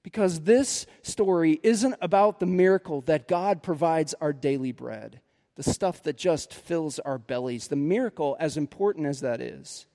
Because 0.04 0.42
this 0.42 0.86
story 1.02 1.60
isn't 1.64 1.96
about 2.02 2.40
the 2.40 2.46
miracle 2.46 3.02
that 3.02 3.28
God 3.28 3.62
provides 3.62 4.14
our 4.22 4.32
daily 4.32 4.72
bread, 4.72 5.20
the 5.58 5.64
stuff 5.64 6.04
that 6.04 6.18
just 6.18 6.54
fills 6.54 7.00
our 7.00 7.18
bellies, 7.18 7.68
the 7.68 7.76
miracle, 7.76 8.38
as 8.40 8.56
important 8.56 9.08
as 9.08 9.22
that 9.22 9.42
is. 9.42 9.88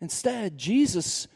Instead, 0.00 0.58
Jesus 0.58 1.28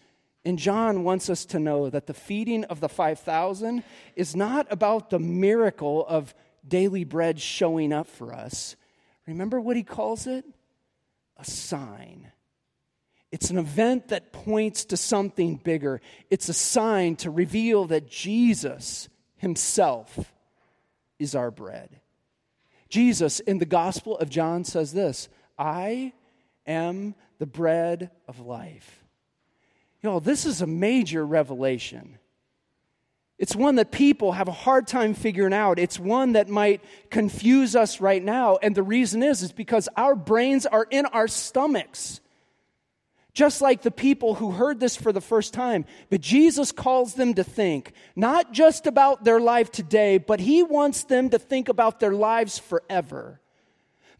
in 0.44 0.56
John 0.56 1.04
wants 1.04 1.28
us 1.28 1.44
to 1.46 1.58
know 1.58 1.90
that 1.90 2.06
the 2.06 2.14
feeding 2.14 2.64
of 2.64 2.80
the 2.80 2.88
5,000 2.88 3.84
is 4.16 4.34
not 4.34 4.66
about 4.70 5.10
the 5.10 5.18
miracle 5.18 6.06
of 6.06 6.34
daily 6.66 7.04
bread 7.04 7.38
showing 7.38 7.92
up 7.92 8.06
for 8.06 8.32
us. 8.32 8.76
Remember 9.26 9.60
what 9.60 9.76
he 9.76 9.82
calls 9.82 10.26
it? 10.26 10.46
A 11.36 11.44
sign. 11.44 12.32
It's 13.30 13.50
an 13.50 13.58
event 13.58 14.08
that 14.08 14.32
points 14.32 14.86
to 14.86 14.96
something 14.96 15.56
bigger. 15.56 16.00
It's 16.30 16.48
a 16.48 16.54
sign 16.54 17.16
to 17.16 17.30
reveal 17.30 17.84
that 17.86 18.08
Jesus 18.08 19.10
himself 19.36 20.32
is 21.18 21.34
our 21.34 21.50
bread. 21.50 22.00
Jesus 22.88 23.40
in 23.40 23.58
the 23.58 23.66
Gospel 23.66 24.18
of 24.18 24.30
John 24.30 24.64
says 24.64 24.92
this 24.92 25.28
I 25.58 26.12
am 26.66 27.14
the 27.38 27.46
bread 27.46 28.10
of 28.26 28.40
life. 28.40 29.04
You 30.02 30.10
know, 30.10 30.20
this 30.20 30.46
is 30.46 30.62
a 30.62 30.66
major 30.66 31.26
revelation. 31.26 32.18
It's 33.38 33.54
one 33.54 33.76
that 33.76 33.92
people 33.92 34.32
have 34.32 34.48
a 34.48 34.52
hard 34.52 34.88
time 34.88 35.14
figuring 35.14 35.52
out. 35.52 35.78
It's 35.78 35.98
one 35.98 36.32
that 36.32 36.48
might 36.48 36.82
confuse 37.08 37.76
us 37.76 38.00
right 38.00 38.22
now. 38.22 38.58
And 38.60 38.74
the 38.74 38.82
reason 38.82 39.22
is, 39.22 39.42
is 39.42 39.52
because 39.52 39.88
our 39.96 40.16
brains 40.16 40.66
are 40.66 40.86
in 40.90 41.06
our 41.06 41.28
stomachs. 41.28 42.20
Just 43.34 43.60
like 43.60 43.82
the 43.82 43.90
people 43.90 44.34
who 44.34 44.50
heard 44.50 44.80
this 44.80 44.96
for 44.96 45.12
the 45.12 45.20
first 45.20 45.54
time. 45.54 45.84
But 46.10 46.20
Jesus 46.20 46.72
calls 46.72 47.14
them 47.14 47.34
to 47.34 47.44
think, 47.44 47.92
not 48.16 48.52
just 48.52 48.86
about 48.86 49.24
their 49.24 49.40
life 49.40 49.70
today, 49.70 50.18
but 50.18 50.40
he 50.40 50.62
wants 50.62 51.04
them 51.04 51.30
to 51.30 51.38
think 51.38 51.68
about 51.68 52.00
their 52.00 52.12
lives 52.12 52.58
forever. 52.58 53.40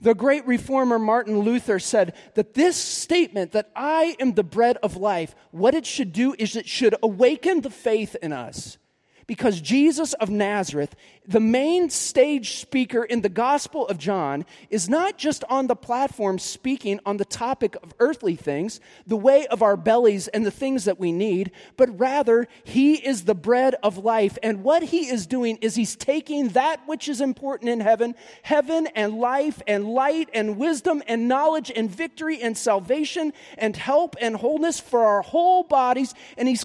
The 0.01 0.15
great 0.15 0.47
reformer 0.47 0.99
Martin 0.99 1.41
Luther 1.41 1.81
said 1.81 2.15
that 2.35 2.55
this 2.55 2.77
statement, 2.77 3.53
that 3.53 3.71
I 3.75 4.17
am 4.21 4.35
the 4.35 4.45
bread 4.45 4.77
of 4.83 4.97
life, 4.97 5.35
what 5.51 5.75
it 5.75 5.87
should 5.87 6.13
do 6.13 6.37
is 6.39 6.55
it 6.55 6.69
should 6.69 6.95
awaken 7.03 7.63
the 7.63 7.71
faith 7.71 8.15
in 8.23 8.33
us 8.33 8.79
because 9.29 9.61
Jesus 9.61 10.15
of 10.15 10.31
Nazareth, 10.31 10.97
the 11.27 11.39
main 11.39 11.91
stage 11.91 12.57
speaker 12.57 13.05
in 13.05 13.21
the 13.21 13.29
Gospel 13.29 13.87
of 13.87 13.99
John, 13.99 14.47
is 14.71 14.89
not 14.89 15.19
just 15.19 15.45
on 15.51 15.67
the 15.67 15.77
platform 15.77 16.39
speaking 16.39 16.99
on 17.05 17.19
the 17.19 17.27
topic 17.27 17.77
of 17.83 17.93
earthly 18.01 18.37
things, 18.37 18.81
the 19.07 19.19
way 19.19 19.47
of 19.49 19.63
our 19.63 19.77
bellies 19.77 20.29
and 20.29 20.47
the 20.47 20.51
things 20.51 20.87
that 20.87 20.99
we 20.99 21.13
need, 21.13 21.53
but 21.77 22.01
rather 22.01 22.49
he 22.65 22.95
is 22.95 23.25
the 23.25 23.35
bread 23.35 23.75
of 23.83 23.99
life. 23.99 24.39
And 24.43 24.65
what 24.65 24.83
he 24.85 25.11
is 25.11 25.27
doing 25.27 25.59
is 25.61 25.75
he's 25.75 25.95
taking 25.95 26.49
that 26.49 26.81
which 26.87 27.07
is 27.07 27.21
important 27.21 27.69
in 27.69 27.81
heaven, 27.81 28.15
heaven 28.43 28.87
and 28.95 29.19
life 29.19 29.61
and 29.67 29.91
light 29.91 30.31
and 30.33 30.57
wisdom 30.57 31.03
and 31.07 31.29
knowledge 31.29 31.71
and 31.77 31.91
victory 31.91 32.41
and 32.41 32.57
salvation 32.57 33.35
and 33.59 33.77
help 33.77 34.17
and 34.23 34.37
wholeness 34.37 34.81
for 34.81 35.05
our 35.05 35.21
whole 35.21 35.65
bodies, 35.65 36.15
and 36.39 36.49
he's, 36.49 36.65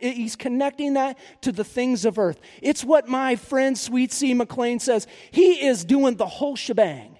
he's 0.00 0.36
connecting 0.36 0.94
that 0.94 1.18
to 1.42 1.52
the 1.52 1.64
things 1.64 1.81
things 1.82 2.04
of 2.04 2.16
earth. 2.16 2.38
It's 2.60 2.84
what 2.84 3.08
my 3.08 3.34
friend 3.34 3.76
Sweet 3.76 4.12
C. 4.12 4.34
McLean 4.34 4.78
says. 4.78 5.08
He 5.32 5.66
is 5.66 5.84
doing 5.84 6.14
the 6.14 6.26
whole 6.26 6.54
shebang. 6.54 7.18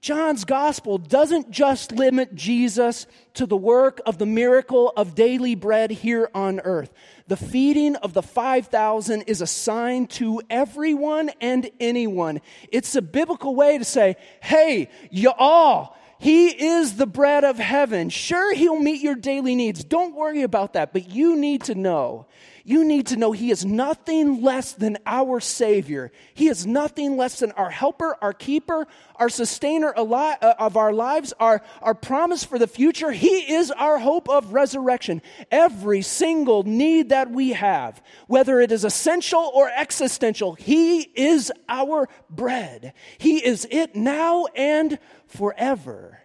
John's 0.00 0.44
gospel 0.44 0.98
doesn't 0.98 1.50
just 1.50 1.90
limit 1.90 2.36
Jesus 2.36 3.06
to 3.32 3.46
the 3.46 3.56
work 3.56 4.00
of 4.06 4.18
the 4.18 4.26
miracle 4.26 4.92
of 4.96 5.16
daily 5.16 5.56
bread 5.56 5.90
here 5.90 6.30
on 6.34 6.60
earth. 6.60 6.92
The 7.26 7.38
feeding 7.38 7.96
of 7.96 8.12
the 8.12 8.22
5,000 8.22 9.22
is 9.22 9.40
a 9.40 9.46
sign 9.46 10.06
to 10.18 10.40
everyone 10.48 11.30
and 11.40 11.68
anyone. 11.80 12.42
It's 12.70 12.94
a 12.94 13.02
biblical 13.02 13.56
way 13.56 13.78
to 13.78 13.84
say, 13.84 14.16
hey, 14.40 14.88
you 15.10 15.32
all, 15.36 15.96
he 16.24 16.48
is 16.48 16.96
the 16.96 17.06
bread 17.06 17.44
of 17.44 17.58
heaven. 17.58 18.08
Sure, 18.08 18.54
He'll 18.54 18.80
meet 18.80 19.02
your 19.02 19.14
daily 19.14 19.54
needs. 19.54 19.84
Don't 19.84 20.14
worry 20.14 20.40
about 20.40 20.72
that. 20.72 20.94
But 20.94 21.10
you 21.10 21.36
need 21.36 21.64
to 21.64 21.74
know 21.74 22.24
you 22.66 22.82
need 22.82 23.08
to 23.08 23.16
know 23.16 23.32
He 23.32 23.50
is 23.50 23.66
nothing 23.66 24.42
less 24.42 24.72
than 24.72 24.96
our 25.04 25.38
Savior. 25.38 26.10
He 26.32 26.48
is 26.48 26.66
nothing 26.66 27.18
less 27.18 27.40
than 27.40 27.52
our 27.52 27.68
helper, 27.68 28.16
our 28.22 28.32
keeper, 28.32 28.86
our 29.16 29.28
sustainer 29.28 29.92
uh, 29.94 30.54
of 30.58 30.78
our 30.78 30.92
lives, 30.92 31.34
our, 31.38 31.60
our 31.82 31.94
promise 31.94 32.42
for 32.42 32.58
the 32.58 32.66
future. 32.66 33.10
He 33.10 33.52
is 33.52 33.70
our 33.70 33.98
hope 33.98 34.30
of 34.30 34.54
resurrection. 34.54 35.20
Every 35.50 36.00
single 36.00 36.62
need 36.62 37.10
that 37.10 37.30
we 37.30 37.50
have, 37.50 38.02
whether 38.28 38.60
it 38.60 38.72
is 38.72 38.84
essential 38.84 39.50
or 39.54 39.68
existential, 39.68 40.54
He 40.54 41.02
is 41.02 41.52
our 41.68 42.08
bread. 42.30 42.94
He 43.18 43.44
is 43.44 43.68
it 43.70 43.94
now 43.94 44.46
and 44.56 44.98
forever. 45.26 46.20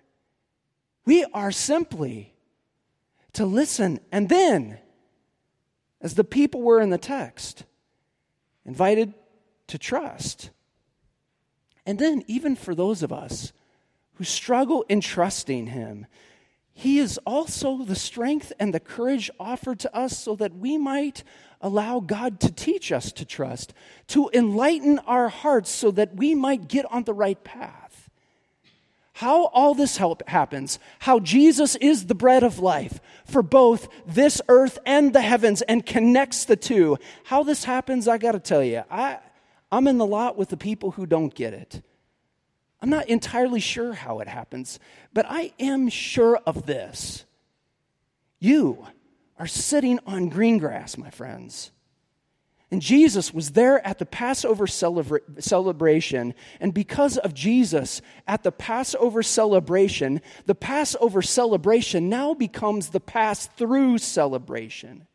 We 1.05 1.25
are 1.33 1.51
simply 1.51 2.33
to 3.33 3.45
listen 3.45 3.99
and 4.09 4.29
then 4.29 4.79
as 6.01 6.15
the 6.15 6.23
people 6.23 6.61
were 6.61 6.79
in 6.79 6.89
the 6.89 6.97
text, 6.97 7.63
invited 8.65 9.13
to 9.67 9.77
trust. 9.77 10.51
And 11.85 11.99
then, 11.99 12.23
even 12.27 12.55
for 12.55 12.75
those 12.75 13.03
of 13.03 13.11
us 13.11 13.51
who 14.15 14.23
struggle 14.23 14.85
in 14.89 15.01
trusting 15.01 15.67
Him, 15.67 16.05
He 16.71 16.99
is 16.99 17.17
also 17.25 17.83
the 17.83 17.95
strength 17.95 18.53
and 18.59 18.73
the 18.73 18.79
courage 18.79 19.29
offered 19.39 19.79
to 19.79 19.95
us 19.95 20.17
so 20.17 20.35
that 20.35 20.55
we 20.55 20.77
might 20.77 21.23
allow 21.61 21.99
God 21.99 22.39
to 22.41 22.51
teach 22.51 22.91
us 22.91 23.11
to 23.13 23.25
trust, 23.25 23.73
to 24.07 24.29
enlighten 24.33 24.99
our 24.99 25.29
hearts 25.29 25.69
so 25.69 25.91
that 25.91 26.15
we 26.15 26.35
might 26.35 26.67
get 26.67 26.85
on 26.91 27.03
the 27.03 27.13
right 27.13 27.43
path 27.43 27.88
how 29.19 29.47
all 29.47 29.75
this 29.75 29.97
help 29.97 30.25
happens, 30.29 30.79
how 30.99 31.19
Jesus 31.19 31.75
is 31.75 32.05
the 32.05 32.15
bread 32.15 32.41
of 32.41 32.59
life 32.59 33.01
for 33.25 33.41
both 33.41 33.89
this 34.07 34.41
earth 34.47 34.79
and 34.85 35.11
the 35.11 35.19
heavens 35.19 35.61
and 35.63 35.85
connects 35.85 36.45
the 36.45 36.55
two. 36.55 36.97
How 37.25 37.43
this 37.43 37.65
happens, 37.65 38.07
I 38.07 38.17
got 38.17 38.31
to 38.31 38.39
tell 38.39 38.63
you, 38.63 38.83
I, 38.89 39.19
I'm 39.73 39.89
in 39.89 39.97
the 39.97 40.05
lot 40.05 40.37
with 40.37 40.47
the 40.47 40.55
people 40.55 40.91
who 40.91 41.05
don't 41.05 41.35
get 41.35 41.53
it. 41.53 41.81
I'm 42.81 42.89
not 42.89 43.09
entirely 43.09 43.59
sure 43.59 43.91
how 43.91 44.19
it 44.19 44.29
happens, 44.29 44.79
but 45.13 45.25
I 45.27 45.51
am 45.59 45.89
sure 45.89 46.39
of 46.45 46.65
this. 46.65 47.25
You 48.39 48.87
are 49.37 49.47
sitting 49.47 49.99
on 50.07 50.29
green 50.29 50.59
grass, 50.59 50.97
my 50.97 51.09
friends. 51.09 51.71
And 52.71 52.81
Jesus 52.81 53.33
was 53.33 53.51
there 53.51 53.85
at 53.85 53.97
the 53.97 54.05
Passover 54.05 54.67
celebra- 54.67 55.41
celebration. 55.41 56.35
And 56.59 56.73
because 56.73 57.17
of 57.17 57.33
Jesus 57.33 58.01
at 58.27 58.43
the 58.43 58.51
Passover 58.51 59.23
celebration, 59.23 60.21
the 60.45 60.55
Passover 60.55 61.23
celebration 61.23 62.09
now 62.09 62.35
becomes 62.35 62.89
the 62.89 62.99
pass 62.99 63.47
through 63.47 63.97
celebration. 63.97 65.07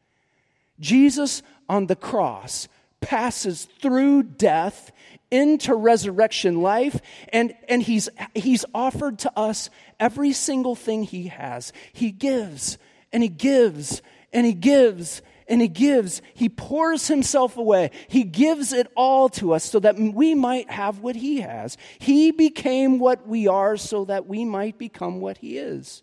Jesus 0.80 1.42
on 1.68 1.86
the 1.86 1.96
cross 1.96 2.66
passes 3.00 3.66
through 3.80 4.24
death 4.24 4.90
into 5.30 5.74
resurrection 5.74 6.60
life, 6.60 7.00
and, 7.32 7.54
and 7.68 7.82
he's, 7.82 8.08
he's 8.34 8.64
offered 8.74 9.18
to 9.20 9.38
us 9.38 9.70
every 10.00 10.32
single 10.32 10.74
thing 10.74 11.02
he 11.02 11.28
has. 11.28 11.72
He 11.92 12.10
gives, 12.10 12.78
and 13.12 13.22
he 13.22 13.28
gives, 13.28 14.02
and 14.32 14.46
he 14.46 14.54
gives, 14.54 15.22
and 15.48 15.60
he 15.60 15.68
gives, 15.68 16.22
he 16.34 16.48
pours 16.48 17.06
himself 17.08 17.56
away. 17.56 17.90
He 18.08 18.24
gives 18.24 18.72
it 18.72 18.90
all 18.96 19.28
to 19.30 19.52
us 19.52 19.64
so 19.64 19.78
that 19.80 19.96
we 19.96 20.34
might 20.34 20.70
have 20.70 21.00
what 21.00 21.16
he 21.16 21.40
has. 21.40 21.76
He 21.98 22.30
became 22.30 22.98
what 22.98 23.26
we 23.26 23.46
are 23.46 23.76
so 23.76 24.06
that 24.06 24.26
we 24.26 24.44
might 24.44 24.78
become 24.78 25.20
what 25.20 25.38
he 25.38 25.58
is. 25.58 26.02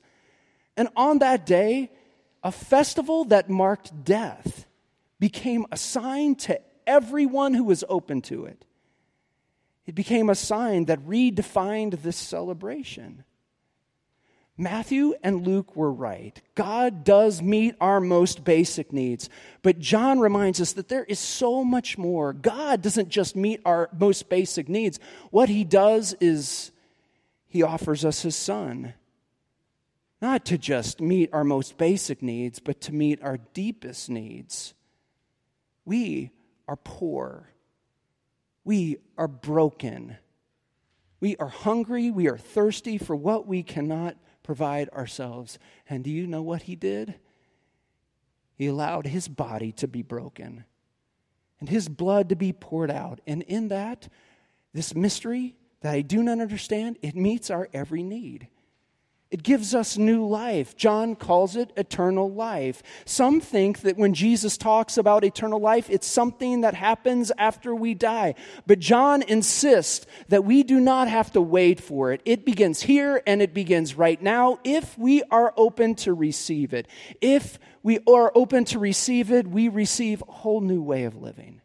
And 0.78 0.90
on 0.96 1.20
that 1.20 1.46
day, 1.46 1.92
a 2.44 2.52
festival 2.52 3.26
that 3.26 3.50
marked 3.50 4.04
death 4.04 4.66
became 5.20 5.66
a 5.72 5.78
sign 5.78 6.36
to 6.36 6.60
everyone 6.88 7.54
who 7.54 7.64
was 7.64 7.84
open 7.88 8.22
to 8.22 8.46
it. 8.46 8.66
It 9.86 9.96
became 9.96 10.30
a 10.30 10.36
sign 10.36 10.86
that 10.86 11.06
redefined 11.06 12.02
this 12.02 12.18
celebration. 12.18 13.24
Matthew 14.62 15.16
and 15.24 15.46
Luke 15.46 15.76
were 15.76 15.92
right. 15.92 16.40
God 16.54 17.04
does 17.04 17.42
meet 17.42 17.76
our 17.82 18.00
most 18.00 18.44
basic 18.44 18.94
needs. 18.94 19.28
But 19.64 19.80
John 19.80 20.20
reminds 20.20 20.62
us 20.62 20.74
that 20.74 20.88
there 20.88 21.04
is 21.04 21.18
so 21.18 21.64
much 21.64 21.98
more. 21.98 22.32
God 22.32 22.84
doesn't 22.84 23.10
just 23.10 23.36
meet 23.36 23.60
our 23.66 23.90
most 23.98 24.30
basic 24.30 24.70
needs. 24.70 25.00
What 25.32 25.50
he 25.50 25.64
does 25.64 26.14
is 26.22 26.72
he 27.48 27.64
offers 27.64 28.06
us 28.06 28.22
his 28.22 28.36
son. 28.36 28.94
Not 30.22 30.46
to 30.46 30.60
just 30.60 31.02
meet 31.02 31.34
our 31.34 31.44
most 31.44 31.78
basic 31.80 32.22
needs, 32.22 32.60
but 32.60 32.80
to 32.82 32.94
meet 32.94 33.24
our 33.24 33.40
deepest 33.56 34.12
needs. 34.12 34.76
We 35.86 36.30
are 36.68 36.76
poor. 36.76 37.50
We 38.64 38.98
are 39.18 39.28
broken. 39.28 40.18
We 41.20 41.36
are 41.38 41.48
hungry. 41.48 42.12
We 42.12 42.30
are 42.30 42.38
thirsty 42.38 43.00
for 43.00 43.16
what 43.16 43.48
we 43.48 43.64
cannot 43.64 44.16
provide 44.52 44.90
ourselves. 44.90 45.58
And 45.90 46.04
do 46.04 46.10
you 46.10 46.28
know 46.28 46.42
what 46.42 46.64
he 46.64 46.76
did? 46.76 47.16
He 48.58 48.68
allowed 48.68 49.08
his 49.08 49.30
body 49.30 49.72
to 49.72 49.88
be 49.88 50.02
broken 50.02 50.66
and 51.62 51.70
his 51.70 51.88
blood 51.88 52.28
to 52.28 52.36
be 52.36 52.52
poured 52.52 52.92
out. 52.92 53.22
And 53.26 53.44
in 53.44 53.70
that, 53.70 54.10
this 54.74 54.94
mystery 54.94 55.56
that 55.80 55.94
I 55.94 56.02
do 56.02 56.22
not 56.22 56.42
understand, 56.42 56.98
it 57.02 57.16
meets 57.16 57.50
our 57.50 57.70
every 57.74 58.04
need. 58.04 58.50
It 59.32 59.44
gives 59.44 59.74
us 59.74 59.98
new 59.98 60.28
life. 60.28 60.76
John 60.76 61.16
calls 61.16 61.56
it 61.56 61.72
eternal 61.78 62.30
life. 62.30 62.84
Some 63.06 63.40
think 63.40 63.80
that 63.80 63.96
when 63.96 64.14
Jesus 64.14 64.58
talks 64.58 64.98
about 64.98 65.24
eternal 65.24 65.60
life, 65.60 65.90
it's 65.90 66.06
something 66.06 66.62
that 66.62 66.74
happens 66.74 67.32
after 67.38 67.74
we 67.74 67.94
die. 67.94 68.36
But 68.68 68.80
John 68.80 69.22
insists 69.22 70.06
that 70.28 70.44
we 70.44 70.64
do 70.64 70.82
not 70.82 71.08
have 71.08 71.32
to 71.32 71.42
wait 71.42 71.80
for 71.80 72.12
it. 72.12 72.22
It 72.26 72.46
begins 72.46 72.82
here 72.82 73.24
and 73.26 73.42
it 73.42 73.54
begins 73.54 73.96
right 73.96 74.22
now 74.22 74.60
if 74.66 74.98
we 74.98 75.24
are 75.32 75.54
open 75.56 75.96
to 75.96 76.14
receive 76.14 76.74
it. 76.74 76.90
If 77.22 77.58
we 77.84 78.00
are 78.08 78.34
open 78.36 78.66
to 78.66 78.80
receive 78.80 79.32
it, 79.32 79.48
we 79.48 79.70
receive 79.70 80.22
a 80.28 80.32
whole 80.32 80.60
new 80.60 80.82
way 80.82 81.06
of 81.06 81.16
living. 81.16 81.61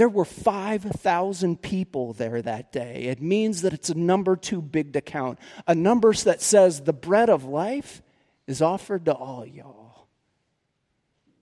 There 0.00 0.08
were 0.08 0.24
5,000 0.24 1.60
people 1.60 2.14
there 2.14 2.40
that 2.40 2.72
day. 2.72 3.02
It 3.02 3.20
means 3.20 3.60
that 3.60 3.74
it's 3.74 3.90
a 3.90 3.94
number 3.94 4.34
too 4.34 4.62
big 4.62 4.94
to 4.94 5.02
count. 5.02 5.38
A 5.66 5.74
number 5.74 6.14
that 6.14 6.40
says 6.40 6.80
the 6.80 6.94
bread 6.94 7.28
of 7.28 7.44
life 7.44 8.00
is 8.46 8.62
offered 8.62 9.04
to 9.04 9.12
all 9.12 9.44
y'all. 9.44 10.08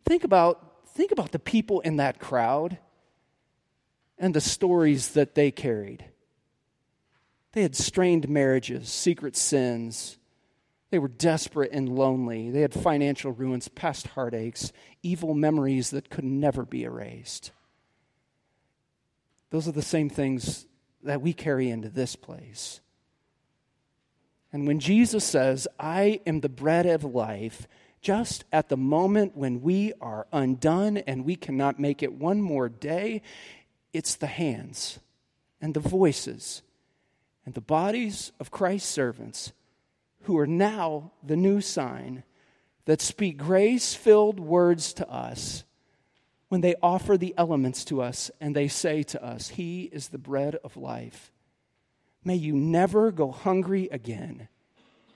Think 0.05 0.25
about, 0.25 0.89
think 0.89 1.13
about 1.13 1.31
the 1.31 1.39
people 1.39 1.79
in 1.83 1.99
that 1.99 2.19
crowd 2.19 2.79
and 4.19 4.35
the 4.35 4.41
stories 4.41 5.11
that 5.11 5.37
they 5.37 5.53
carried. 5.53 6.07
They 7.53 7.63
had 7.63 7.77
strained 7.77 8.29
marriages, 8.29 8.89
secret 8.89 9.37
sins. 9.37 10.19
They 10.91 10.99
were 10.99 11.07
desperate 11.07 11.71
and 11.71 11.89
lonely. 11.89 12.51
They 12.51 12.63
had 12.63 12.75
financial 12.75 13.31
ruins, 13.31 13.69
past 13.69 14.09
heartaches, 14.09 14.73
evil 15.05 15.35
memories 15.35 15.91
that 15.91 16.11
could 16.11 16.25
never 16.25 16.65
be 16.65 16.83
erased. 16.83 17.53
Those 19.51 19.69
are 19.69 19.73
the 19.73 19.83
same 19.83 20.11
things 20.11 20.67
that 21.03 21.23
we 21.23 21.33
carry 21.33 21.71
into 21.71 21.89
this 21.89 22.17
place. 22.17 22.81
And 24.53 24.67
when 24.67 24.81
Jesus 24.81 25.25
says, 25.25 25.69
I 25.79 26.21
am 26.27 26.41
the 26.41 26.49
bread 26.49 26.87
of 26.87 27.05
life, 27.05 27.69
just 28.01 28.45
at 28.53 28.69
the 28.69 28.77
moment 28.77 29.37
when 29.37 29.61
we 29.61 29.93
are 30.01 30.27
undone 30.33 30.99
and 30.99 31.25
we 31.25 31.37
cannot 31.37 31.79
make 31.79 32.03
it 32.03 32.13
one 32.13 32.41
more 32.41 32.69
day, 32.69 33.23
it's 33.93 34.15
the 34.15 34.27
hands 34.27 35.01
and 35.61 35.75
the 35.75 35.81
voices 35.81 36.63
and 37.45 37.55
the 37.55 37.61
bodies 37.61 38.33
of 38.39 38.51
Christ's 38.51 38.91
servants 38.91 39.53
who 40.23 40.39
are 40.39 40.47
now 40.47 41.13
the 41.23 41.37
new 41.37 41.61
sign 41.61 42.23
that 42.85 43.01
speak 43.01 43.39
grace 43.39 43.95
filled 43.95 44.41
words 44.41 44.93
to 44.95 45.11
us 45.11 45.65
when 46.49 46.61
they 46.61 46.75
offer 46.83 47.17
the 47.17 47.35
elements 47.37 47.85
to 47.87 48.01
us 48.01 48.31
and 48.41 48.55
they 48.55 48.69
say 48.69 49.03
to 49.05 49.25
us, 49.25 49.49
He 49.49 49.85
is 49.93 50.09
the 50.09 50.19
bread 50.19 50.57
of 50.65 50.77
life. 50.77 51.33
May 52.25 52.37
you 52.37 52.55
never 52.55 53.11
go 53.11 53.31
hungry 53.31 53.89
again. 53.91 54.49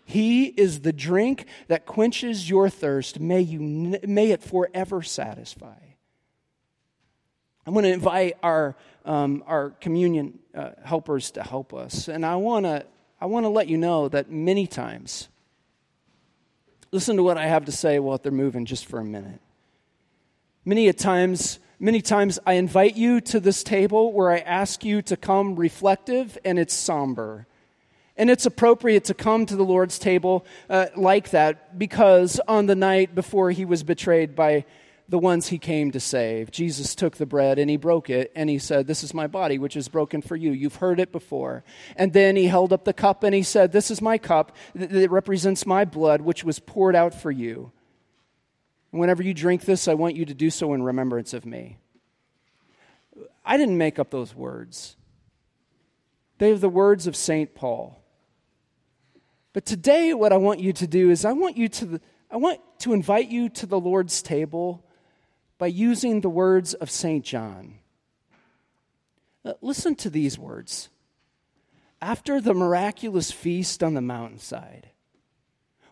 He 0.04 0.46
is 0.46 0.80
the 0.80 0.92
drink 0.92 1.46
that 1.68 1.86
quenches 1.86 2.48
your 2.48 2.68
thirst. 2.68 3.20
May, 3.20 3.40
you, 3.40 3.60
may 4.06 4.30
it 4.30 4.42
forever 4.42 5.02
satisfy. 5.02 5.78
I'm 7.66 7.72
going 7.72 7.84
to 7.84 7.92
invite 7.92 8.36
our, 8.42 8.76
um, 9.04 9.44
our 9.46 9.70
communion 9.70 10.40
uh, 10.54 10.70
helpers 10.84 11.30
to 11.32 11.42
help 11.42 11.72
us. 11.72 12.08
And 12.08 12.26
I 12.26 12.36
want 12.36 12.66
to 12.66 12.84
I 13.22 13.26
want 13.26 13.44
to 13.44 13.50
let 13.50 13.68
you 13.68 13.78
know 13.78 14.08
that 14.08 14.32
many 14.32 14.66
times, 14.66 15.28
listen 16.90 17.14
to 17.18 17.22
what 17.22 17.38
I 17.38 17.46
have 17.46 17.66
to 17.66 17.72
say 17.72 18.00
while 18.00 18.18
they're 18.18 18.32
moving 18.32 18.64
just 18.64 18.86
for 18.86 18.98
a 18.98 19.04
minute. 19.04 19.40
Many 20.64 20.86
a 20.86 20.92
times, 20.92 21.58
many 21.80 22.00
times 22.00 22.38
I 22.46 22.52
invite 22.52 22.96
you 22.96 23.20
to 23.22 23.40
this 23.40 23.64
table 23.64 24.12
where 24.12 24.30
I 24.30 24.38
ask 24.38 24.84
you 24.84 25.02
to 25.02 25.16
come 25.16 25.56
reflective 25.56 26.38
and 26.44 26.56
it's 26.56 26.72
somber. 26.72 27.48
And 28.16 28.30
it's 28.30 28.46
appropriate 28.46 29.04
to 29.06 29.14
come 29.14 29.44
to 29.46 29.56
the 29.56 29.64
Lord's 29.64 29.98
table 29.98 30.46
uh, 30.70 30.86
like 30.94 31.30
that 31.30 31.80
because 31.80 32.40
on 32.46 32.66
the 32.66 32.76
night 32.76 33.12
before 33.12 33.50
he 33.50 33.64
was 33.64 33.82
betrayed 33.82 34.36
by 34.36 34.64
the 35.08 35.18
ones 35.18 35.48
he 35.48 35.58
came 35.58 35.90
to 35.90 35.98
save, 35.98 36.52
Jesus 36.52 36.94
took 36.94 37.16
the 37.16 37.26
bread 37.26 37.58
and 37.58 37.68
he 37.68 37.76
broke 37.76 38.08
it 38.08 38.30
and 38.36 38.48
he 38.48 38.60
said, 38.60 38.86
This 38.86 39.02
is 39.02 39.12
my 39.12 39.26
body, 39.26 39.58
which 39.58 39.76
is 39.76 39.88
broken 39.88 40.22
for 40.22 40.36
you. 40.36 40.52
You've 40.52 40.76
heard 40.76 41.00
it 41.00 41.10
before. 41.10 41.64
And 41.96 42.12
then 42.12 42.36
he 42.36 42.46
held 42.46 42.72
up 42.72 42.84
the 42.84 42.92
cup 42.92 43.24
and 43.24 43.34
he 43.34 43.42
said, 43.42 43.72
This 43.72 43.90
is 43.90 44.00
my 44.00 44.16
cup 44.16 44.54
that 44.76 45.10
represents 45.10 45.66
my 45.66 45.84
blood, 45.84 46.20
which 46.20 46.44
was 46.44 46.60
poured 46.60 46.94
out 46.94 47.14
for 47.14 47.32
you. 47.32 47.72
Whenever 48.92 49.22
you 49.22 49.32
drink 49.32 49.64
this, 49.64 49.88
I 49.88 49.94
want 49.94 50.16
you 50.16 50.26
to 50.26 50.34
do 50.34 50.50
so 50.50 50.74
in 50.74 50.82
remembrance 50.82 51.32
of 51.32 51.46
me. 51.46 51.78
I 53.44 53.56
didn't 53.56 53.78
make 53.78 53.98
up 53.98 54.10
those 54.10 54.34
words, 54.34 54.96
they 56.38 56.52
are 56.52 56.58
the 56.58 56.68
words 56.68 57.06
of 57.06 57.16
St. 57.16 57.54
Paul. 57.54 57.98
But 59.52 59.66
today, 59.66 60.14
what 60.14 60.32
I 60.32 60.38
want 60.38 60.60
you 60.60 60.72
to 60.72 60.86
do 60.86 61.10
is 61.10 61.24
I 61.24 61.32
want 61.32 61.56
you 61.56 61.68
to, 61.68 62.00
I 62.30 62.36
want 62.36 62.60
to 62.80 62.94
invite 62.94 63.28
you 63.28 63.48
to 63.50 63.66
the 63.66 63.78
Lord's 63.78 64.22
table 64.22 64.86
by 65.58 65.66
using 65.66 66.20
the 66.20 66.30
words 66.30 66.74
of 66.74 66.90
St. 66.90 67.24
John. 67.24 67.78
Listen 69.60 69.94
to 69.96 70.10
these 70.10 70.38
words. 70.38 70.88
After 72.00 72.40
the 72.40 72.54
miraculous 72.54 73.30
feast 73.30 73.82
on 73.82 73.94
the 73.94 74.00
mountainside, 74.00 74.88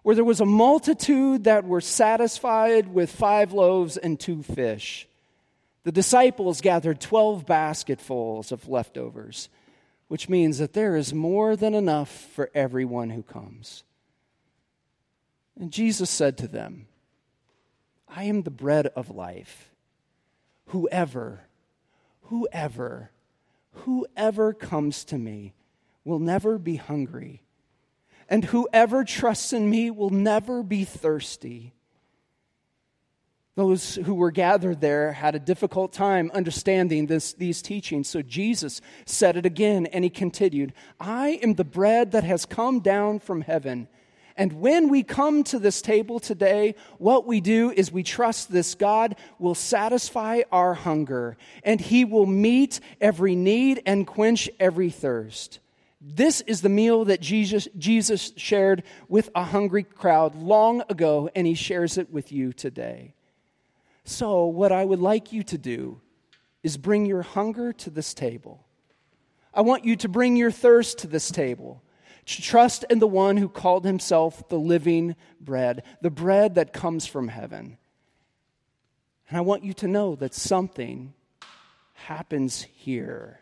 where 0.02 0.14
there 0.14 0.24
was 0.24 0.40
a 0.40 0.46
multitude 0.46 1.44
that 1.44 1.64
were 1.64 1.80
satisfied 1.80 2.92
with 2.92 3.10
five 3.10 3.52
loaves 3.52 3.96
and 3.96 4.18
two 4.18 4.42
fish. 4.42 5.06
The 5.84 5.92
disciples 5.92 6.60
gathered 6.60 7.00
12 7.00 7.46
basketfuls 7.46 8.52
of 8.52 8.68
leftovers, 8.68 9.48
which 10.08 10.28
means 10.28 10.58
that 10.58 10.72
there 10.72 10.96
is 10.96 11.14
more 11.14 11.56
than 11.56 11.74
enough 11.74 12.10
for 12.10 12.50
everyone 12.54 13.10
who 13.10 13.22
comes. 13.22 13.84
And 15.58 15.70
Jesus 15.70 16.10
said 16.10 16.38
to 16.38 16.48
them, 16.48 16.86
I 18.08 18.24
am 18.24 18.42
the 18.42 18.50
bread 18.50 18.86
of 18.88 19.10
life. 19.10 19.70
Whoever, 20.66 21.40
whoever, 22.22 23.10
whoever 23.72 24.52
comes 24.52 25.04
to 25.04 25.18
me 25.18 25.52
will 26.04 26.18
never 26.18 26.58
be 26.58 26.76
hungry 26.76 27.42
and 28.30 28.44
whoever 28.44 29.02
trusts 29.02 29.52
in 29.52 29.68
me 29.68 29.90
will 29.90 30.10
never 30.10 30.62
be 30.62 30.84
thirsty. 30.84 31.74
Those 33.56 33.96
who 33.96 34.14
were 34.14 34.30
gathered 34.30 34.80
there 34.80 35.12
had 35.12 35.34
a 35.34 35.40
difficult 35.40 35.92
time 35.92 36.30
understanding 36.32 37.06
this, 37.06 37.32
these 37.32 37.60
teachings. 37.60 38.08
So 38.08 38.22
Jesus 38.22 38.80
said 39.04 39.36
it 39.36 39.44
again, 39.44 39.86
and 39.86 40.04
he 40.04 40.10
continued 40.10 40.72
I 40.98 41.40
am 41.42 41.54
the 41.54 41.64
bread 41.64 42.12
that 42.12 42.24
has 42.24 42.46
come 42.46 42.80
down 42.80 43.18
from 43.18 43.42
heaven. 43.42 43.88
And 44.36 44.54
when 44.54 44.88
we 44.88 45.02
come 45.02 45.42
to 45.44 45.58
this 45.58 45.82
table 45.82 46.20
today, 46.20 46.76
what 46.96 47.26
we 47.26 47.40
do 47.42 47.70
is 47.72 47.92
we 47.92 48.04
trust 48.04 48.50
this 48.50 48.74
God 48.76 49.16
will 49.38 49.56
satisfy 49.56 50.42
our 50.52 50.72
hunger, 50.72 51.36
and 51.64 51.80
he 51.80 52.04
will 52.04 52.26
meet 52.26 52.80
every 53.00 53.34
need 53.34 53.82
and 53.84 54.06
quench 54.06 54.48
every 54.58 54.88
thirst. 54.88 55.58
This 56.00 56.40
is 56.42 56.62
the 56.62 56.70
meal 56.70 57.04
that 57.06 57.20
Jesus, 57.20 57.68
Jesus 57.76 58.32
shared 58.36 58.84
with 59.08 59.28
a 59.34 59.44
hungry 59.44 59.82
crowd 59.82 60.34
long 60.34 60.82
ago, 60.88 61.28
and 61.34 61.46
he 61.46 61.54
shares 61.54 61.98
it 61.98 62.10
with 62.10 62.32
you 62.32 62.54
today. 62.54 63.14
So, 64.04 64.46
what 64.46 64.72
I 64.72 64.84
would 64.84 65.00
like 65.00 65.32
you 65.32 65.42
to 65.44 65.58
do 65.58 66.00
is 66.62 66.78
bring 66.78 67.04
your 67.04 67.20
hunger 67.20 67.74
to 67.74 67.90
this 67.90 68.14
table. 68.14 68.66
I 69.52 69.60
want 69.60 69.84
you 69.84 69.94
to 69.96 70.08
bring 70.08 70.36
your 70.36 70.50
thirst 70.50 70.98
to 70.98 71.06
this 71.06 71.30
table. 71.30 71.82
To 72.26 72.42
trust 72.42 72.84
in 72.88 72.98
the 72.98 73.08
one 73.08 73.36
who 73.36 73.48
called 73.48 73.84
himself 73.84 74.48
the 74.48 74.58
living 74.58 75.16
bread, 75.40 75.82
the 76.00 76.10
bread 76.10 76.54
that 76.54 76.72
comes 76.72 77.04
from 77.04 77.28
heaven. 77.28 77.76
And 79.28 79.36
I 79.36 79.40
want 79.40 79.64
you 79.64 79.72
to 79.74 79.88
know 79.88 80.14
that 80.16 80.34
something 80.34 81.12
happens 81.94 82.62
here 82.62 83.39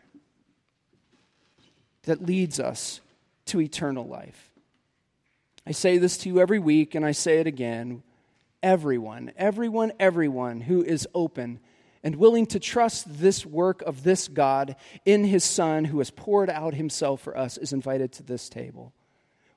that 2.09 2.25
leads 2.25 2.59
us 2.59 3.01
to 3.45 3.61
eternal 3.61 4.03
life. 4.03 4.51
I 5.65 5.71
say 5.71 5.99
this 5.99 6.17
to 6.17 6.29
you 6.29 6.39
every 6.39 6.57
week, 6.57 6.95
and 6.95 7.05
I 7.05 7.11
say 7.11 7.37
it 7.37 7.45
again. 7.45 8.01
Everyone, 8.63 9.31
everyone, 9.37 9.93
everyone 9.99 10.61
who 10.61 10.83
is 10.83 11.07
open 11.13 11.59
and 12.03 12.15
willing 12.15 12.47
to 12.47 12.59
trust 12.59 13.19
this 13.19 13.45
work 13.45 13.83
of 13.83 14.01
this 14.01 14.27
God 14.27 14.75
in 15.05 15.23
his 15.23 15.43
Son 15.43 15.85
who 15.85 15.99
has 15.99 16.09
poured 16.09 16.49
out 16.49 16.73
himself 16.73 17.21
for 17.21 17.37
us 17.37 17.57
is 17.57 17.73
invited 17.73 18.11
to 18.13 18.23
this 18.23 18.49
table. 18.49 18.91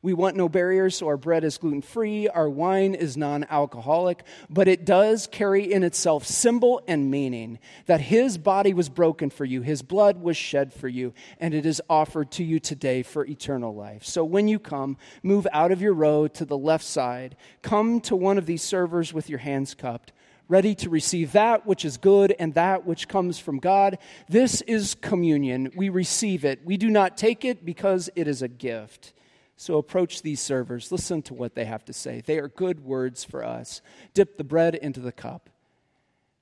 We 0.04 0.14
want 0.14 0.36
no 0.36 0.48
barriers, 0.48 0.96
so 0.96 1.06
our 1.06 1.16
bread 1.16 1.44
is 1.44 1.58
gluten 1.58 1.80
free, 1.80 2.28
our 2.28 2.50
wine 2.50 2.96
is 2.96 3.16
non 3.16 3.46
alcoholic, 3.48 4.24
but 4.50 4.66
it 4.66 4.84
does 4.84 5.28
carry 5.28 5.72
in 5.72 5.84
itself 5.84 6.26
symbol 6.26 6.82
and 6.88 7.08
meaning 7.08 7.60
that 7.86 8.00
his 8.00 8.36
body 8.36 8.74
was 8.74 8.88
broken 8.88 9.30
for 9.30 9.44
you, 9.44 9.62
his 9.62 9.80
blood 9.80 10.20
was 10.20 10.36
shed 10.36 10.72
for 10.72 10.88
you, 10.88 11.14
and 11.38 11.54
it 11.54 11.64
is 11.64 11.80
offered 11.88 12.32
to 12.32 12.42
you 12.42 12.58
today 12.58 13.04
for 13.04 13.24
eternal 13.24 13.76
life. 13.76 14.04
So 14.04 14.24
when 14.24 14.48
you 14.48 14.58
come, 14.58 14.96
move 15.22 15.46
out 15.52 15.70
of 15.70 15.80
your 15.80 15.94
row 15.94 16.26
to 16.26 16.44
the 16.44 16.58
left 16.58 16.84
side, 16.84 17.36
come 17.62 18.00
to 18.00 18.16
one 18.16 18.38
of 18.38 18.46
these 18.46 18.62
servers 18.62 19.14
with 19.14 19.30
your 19.30 19.38
hands 19.38 19.72
cupped 19.72 20.12
ready 20.48 20.74
to 20.74 20.90
receive 20.90 21.32
that 21.32 21.64
which 21.64 21.82
is 21.82 21.96
good 21.96 22.34
and 22.38 22.52
that 22.52 22.84
which 22.84 23.08
comes 23.08 23.38
from 23.38 23.58
God. 23.58 23.96
This 24.28 24.60
is 24.62 24.94
communion. 24.94 25.72
We 25.74 25.88
receive 25.88 26.44
it. 26.44 26.60
We 26.62 26.76
do 26.76 26.90
not 26.90 27.16
take 27.16 27.42
it 27.46 27.64
because 27.64 28.10
it 28.16 28.28
is 28.28 28.42
a 28.42 28.48
gift. 28.48 29.14
So 29.62 29.78
approach 29.78 30.22
these 30.22 30.40
servers, 30.40 30.90
listen 30.90 31.22
to 31.22 31.34
what 31.34 31.54
they 31.54 31.66
have 31.66 31.84
to 31.84 31.92
say. 31.92 32.20
They 32.20 32.40
are 32.40 32.48
good 32.48 32.80
words 32.80 33.22
for 33.22 33.44
us. 33.44 33.80
Dip 34.12 34.36
the 34.36 34.42
bread 34.42 34.74
into 34.74 34.98
the 34.98 35.12
cup 35.12 35.48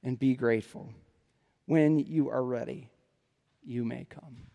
and 0.03 0.19
be 0.19 0.35
grateful. 0.35 0.95
When 1.67 1.99
you 1.99 2.31
are 2.31 2.43
ready, 2.43 2.89
you 3.63 3.85
may 3.85 4.07
come. 4.09 4.47